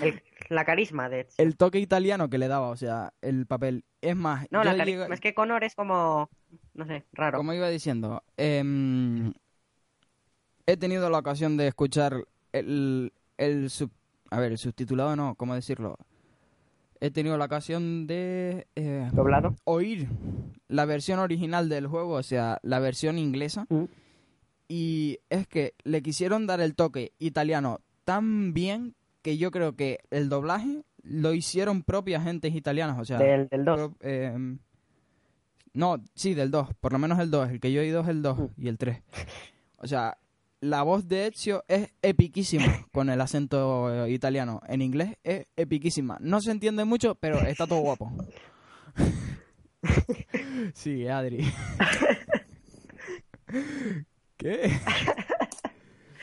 [0.00, 1.34] El- la carisma de Ezio.
[1.44, 3.84] El toque italiano que le daba, o sea, el papel.
[4.00, 5.06] Es más, No, la carisma.
[5.14, 6.28] Es que Connor es como...
[6.74, 7.38] No sé, raro.
[7.38, 9.32] como iba diciendo, em,
[10.66, 13.92] he tenido la ocasión de escuchar el, el sub-
[14.30, 15.96] a ver, el subtitulado no, ¿cómo decirlo?
[17.00, 19.54] He tenido la ocasión de eh, ¿Doblado?
[19.64, 20.08] oír
[20.68, 23.84] la versión original del juego, o sea, la versión inglesa, Mm.
[24.68, 28.94] y es que le quisieron dar el toque italiano tan bien
[29.24, 33.64] que yo creo que el doblaje lo hicieron propias gentes italianas, o sea, Del, del
[33.64, 33.76] 2.
[33.76, 34.58] pro- em,
[35.72, 38.08] no, sí, del 2, por lo menos el 2, el que yo he oído es
[38.08, 38.46] el 2 Mm.
[38.58, 39.02] y el 3.
[39.78, 40.18] O sea,
[40.60, 44.60] la voz de Ezio es epiquísima con el acento eh, italiano.
[44.68, 46.16] En inglés es epiquísima.
[46.20, 48.12] No se entiende mucho, pero está todo guapo.
[50.74, 51.44] sí, Adri.
[54.36, 54.70] ¿Qué?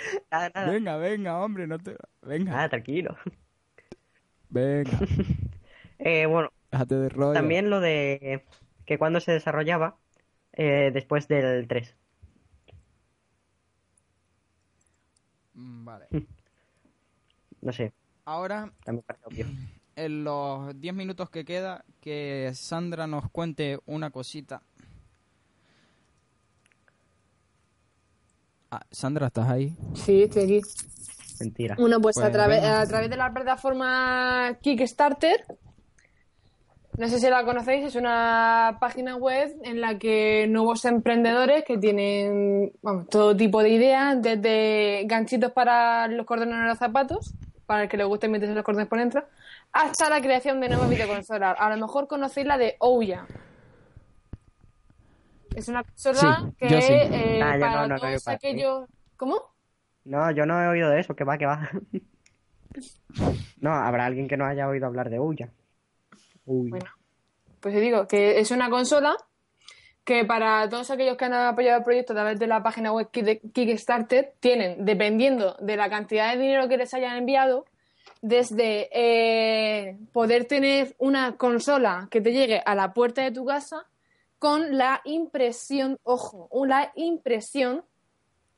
[0.32, 0.72] Nada, nada.
[0.72, 1.96] Venga, venga, hombre, no te...
[2.22, 3.18] Venga, Nada, tranquilo.
[4.50, 5.00] venga,
[6.00, 7.34] Eh, bueno, déjate de rollo.
[7.34, 8.46] también lo de
[8.86, 10.00] que cuando se desarrollaba
[10.54, 11.98] eh, después del 3.
[15.56, 16.12] Mm, Vale.
[17.62, 17.94] No sé,
[18.26, 18.74] Ahora
[19.96, 24.64] en los 10 minutos que queda, que Sandra nos cuente una cosita.
[28.74, 29.76] Ah, Sandra, ¿estás ahí?
[29.96, 30.62] Sí, estoy aquí.
[31.42, 31.76] Mentira.
[31.78, 35.44] Bueno, pues, Pues a, través, a través de la plataforma Kickstarter,
[36.98, 41.78] no sé si la conocéis, es una página web en la que nuevos emprendedores que
[41.78, 47.34] tienen vamos, todo tipo de ideas, desde ganchitos para los cordones de los zapatos,
[47.66, 49.26] para el que le guste meterse los cordones por dentro,
[49.74, 51.58] hasta la creación de nuevas videoconsolas.
[51.60, 53.26] A lo mejor conocéis la de Ouya.
[55.56, 56.94] Es una consola Sí, que yo sí.
[56.94, 58.90] eh, Ah, yo para no, no, no, todos aquellos...
[59.18, 59.42] ¿Cómo?
[60.06, 61.70] No, yo no he oído de eso, que va, que va.
[63.60, 65.50] No, habrá alguien que no haya oído hablar de Ouya.
[66.46, 66.70] Uy.
[66.70, 66.90] Bueno.
[67.60, 69.16] Pues te digo que es una consola
[70.04, 73.12] que para todos aquellos que han apoyado el proyecto a través de la página web
[73.12, 77.66] de Kickstarter tienen, dependiendo de la cantidad de dinero que les hayan enviado,
[78.22, 83.86] desde eh, poder tener una consola que te llegue a la puerta de tu casa
[84.42, 87.86] con la impresión, ojo, la impresión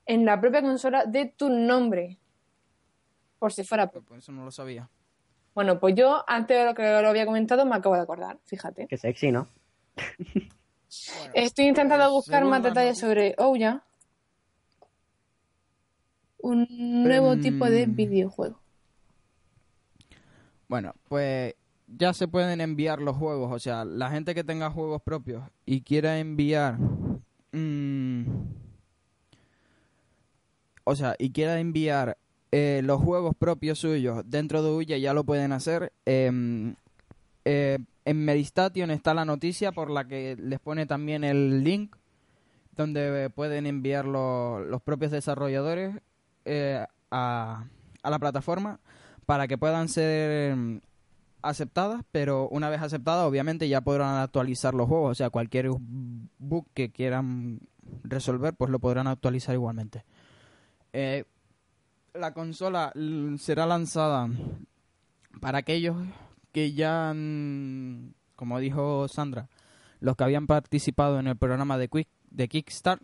[0.06, 2.18] en la propia consola de tu nombre.
[3.38, 4.06] Por si fuera poco.
[4.08, 4.90] Pues eso no lo sabía.
[5.54, 8.88] Bueno, pues yo, antes de lo que lo había comentado, me acabo de acordar, fíjate.
[8.88, 9.50] Qué sexy, ¿no?
[11.34, 13.84] Estoy intentando pues, buscar más detalles sobre Ouya.
[16.38, 16.66] Un
[17.04, 18.58] nuevo tipo de videojuego.
[20.70, 21.56] Bueno, pues
[21.98, 23.52] ya se pueden enviar los juegos.
[23.52, 26.78] O sea, la gente que tenga juegos propios y quiera enviar.
[27.52, 28.24] mm,
[30.86, 32.18] o sea, y quiera enviar
[32.52, 35.92] eh, los juegos propios suyos dentro de Uya, ya lo pueden hacer.
[36.06, 36.76] Em,
[37.46, 41.96] eh, en Medistation está la noticia por la que les pone también el link
[42.76, 45.96] donde pueden enviar lo- los propios desarrolladores
[46.46, 47.64] eh, a,
[48.02, 48.80] a la plataforma
[49.26, 50.82] para que puedan ser
[51.44, 55.12] aceptadas, pero una vez aceptadas, obviamente ya podrán actualizar los juegos.
[55.12, 57.60] O sea, cualquier bug que quieran
[58.04, 60.06] resolver, pues lo podrán actualizar igualmente.
[60.94, 61.26] Eh,
[62.14, 62.94] la consola
[63.38, 64.30] será lanzada
[65.42, 65.98] para aquellos
[66.52, 67.14] que ya,
[68.36, 69.50] como dijo Sandra,
[70.00, 73.02] los que habían participado en el programa de, Quick, de Kickstart,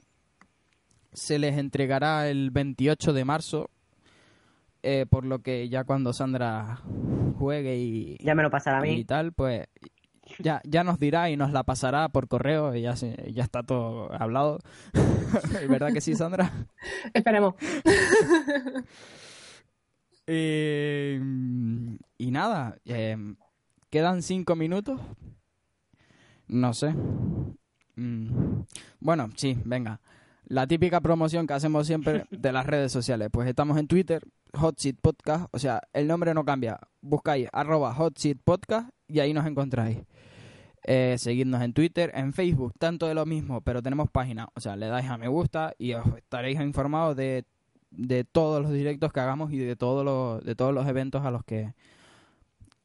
[1.14, 3.70] se les entregará el 28 de marzo,
[4.84, 6.80] eh, por lo que ya cuando Sandra
[7.38, 9.04] juegue y, Ya me lo pasará a y mí.
[9.06, 9.68] tal, pues
[10.40, 13.64] ya, ya nos dirá y nos la pasará por correo, y ya, se- ya está
[13.64, 14.60] todo hablado.
[15.70, 16.52] ¿Verdad que sí, Sandra?
[17.14, 17.56] Esperemos.
[20.32, 21.20] Eh,
[22.20, 23.18] y nada, eh,
[23.90, 25.00] quedan cinco minutos.
[26.48, 26.94] No sé.
[27.96, 28.64] Mm,
[29.00, 30.00] Bueno, sí, venga.
[30.50, 33.30] La típica promoción que hacemos siempre de las redes sociales.
[33.32, 34.24] Pues estamos en Twitter,
[34.56, 35.48] Hot Seat Podcast.
[35.52, 36.80] O sea, el nombre no cambia.
[37.02, 40.00] Buscáis arroba Hot Seat Podcast y ahí nos encontráis.
[40.86, 44.50] Eh, seguidnos en Twitter, en Facebook, tanto de lo mismo, pero tenemos página.
[44.56, 47.46] O sea, le dais a me gusta y os estaréis informados de,
[47.92, 51.30] de todos los directos que hagamos y de todos los, de todos los eventos a
[51.30, 51.76] los que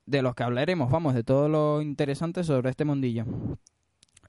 [0.04, 3.24] de los que hablaremos, vamos, de todo lo interesante sobre este mundillo.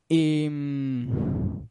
[0.07, 1.67] Y mm,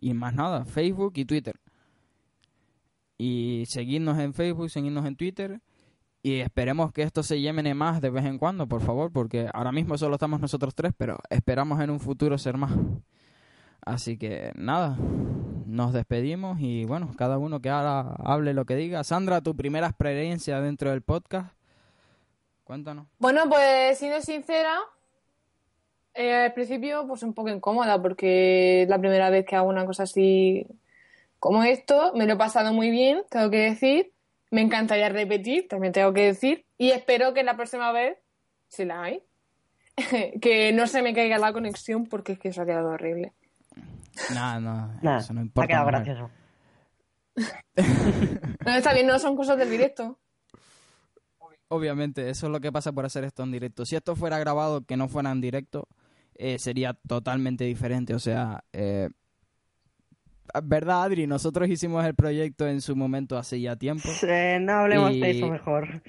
[0.00, 1.56] y más nada, Facebook y Twitter.
[3.18, 5.60] Y seguirnos en Facebook, seguirnos en Twitter.
[6.22, 9.70] Y esperemos que esto se llene más de vez en cuando, por favor, porque ahora
[9.70, 12.72] mismo solo estamos nosotros tres, pero esperamos en un futuro ser más.
[13.80, 14.98] Así que nada,
[15.66, 19.04] nos despedimos y bueno, cada uno que ahora hable lo que diga.
[19.04, 21.56] Sandra, tu primera experiencia dentro del podcast,
[22.66, 23.06] cuéntanos.
[23.18, 24.76] Bueno, pues siendo sincera,
[26.14, 29.86] eh, al principio pues un poco incómoda porque es la primera vez que hago una
[29.86, 30.66] cosa así
[31.38, 34.12] como esto, me lo he pasado muy bien, tengo que decir,
[34.50, 38.18] me encantaría repetir, también tengo que decir, y espero que la próxima vez,
[38.68, 39.22] si la hay,
[40.42, 43.32] que no se me caiga la conexión porque es que eso ha quedado horrible.
[44.34, 45.68] Nada, no, Nada, eso no ha importa.
[45.68, 46.04] quedado mujer.
[46.04, 46.30] gracioso.
[48.64, 50.18] No, está bien, no son cosas del directo.
[51.68, 53.84] Obviamente, eso es lo que pasa por hacer esto en directo.
[53.84, 55.88] Si esto fuera grabado, que no fuera en directo,
[56.34, 58.14] eh, sería totalmente diferente.
[58.14, 59.08] O sea, eh,
[60.62, 61.26] ¿verdad, Adri?
[61.26, 64.08] Nosotros hicimos el proyecto en su momento hace ya tiempo.
[64.22, 66.02] Eh, no hablemos de eso mejor.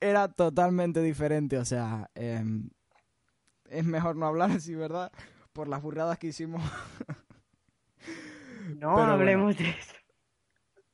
[0.00, 1.58] Era totalmente diferente.
[1.58, 2.44] O sea, eh,
[3.70, 5.10] es mejor no hablar así, ¿verdad?
[5.52, 6.62] Por las burradas que hicimos.
[8.76, 9.94] No Pero hablemos de eso.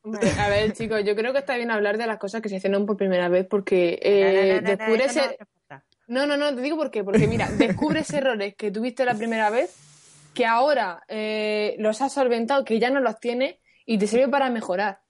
[0.03, 2.57] Hombre, A ver, chicos, yo creo que está bien hablar de las cosas que se
[2.57, 5.17] hicieron por primera vez porque eh, No, no, no, descubres...
[5.17, 5.31] eso
[5.69, 5.83] no.
[6.09, 7.05] No, no, no, te digo por qué.
[7.05, 9.77] Porque mira, descubres errores que tuviste la primera vez,
[10.35, 14.51] que ahora eh, los has solventado, que ya no los tienes y te sirve para
[14.51, 15.01] mejorar.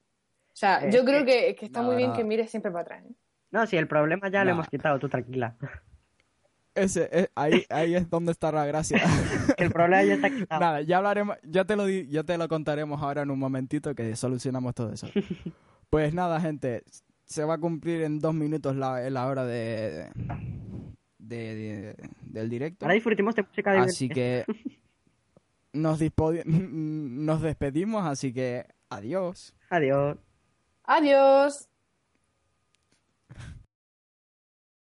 [0.53, 2.16] O sea, Es yo creo que- que, está No, muy bien no.
[2.16, 3.05] que mires siempre para atrás.
[3.07, 3.14] ¿eh?
[3.53, 5.57] No, si el problema ya lo hemos quitado, tú tranquila.
[6.74, 8.98] Ese, eh, ahí, ahí es donde está la gracia.
[9.56, 10.60] Que el problema ya está quitado.
[10.60, 13.94] Nada, ya hablaremos, ya te lo di- ya te lo contaremos ahora en un momentito
[13.94, 15.08] que solucionamos todo eso.
[15.90, 16.84] Pues nada, gente,
[17.24, 20.06] se va a cumplir en dos minutos la, la hora de,
[21.18, 22.84] de- de- del directo.
[22.84, 24.44] Ahora disfrutemos de música de Así que
[25.72, 29.52] nos, dispo- nos despedimos, así que adiós.
[29.68, 30.16] Adiós.
[30.84, 31.68] Adiós.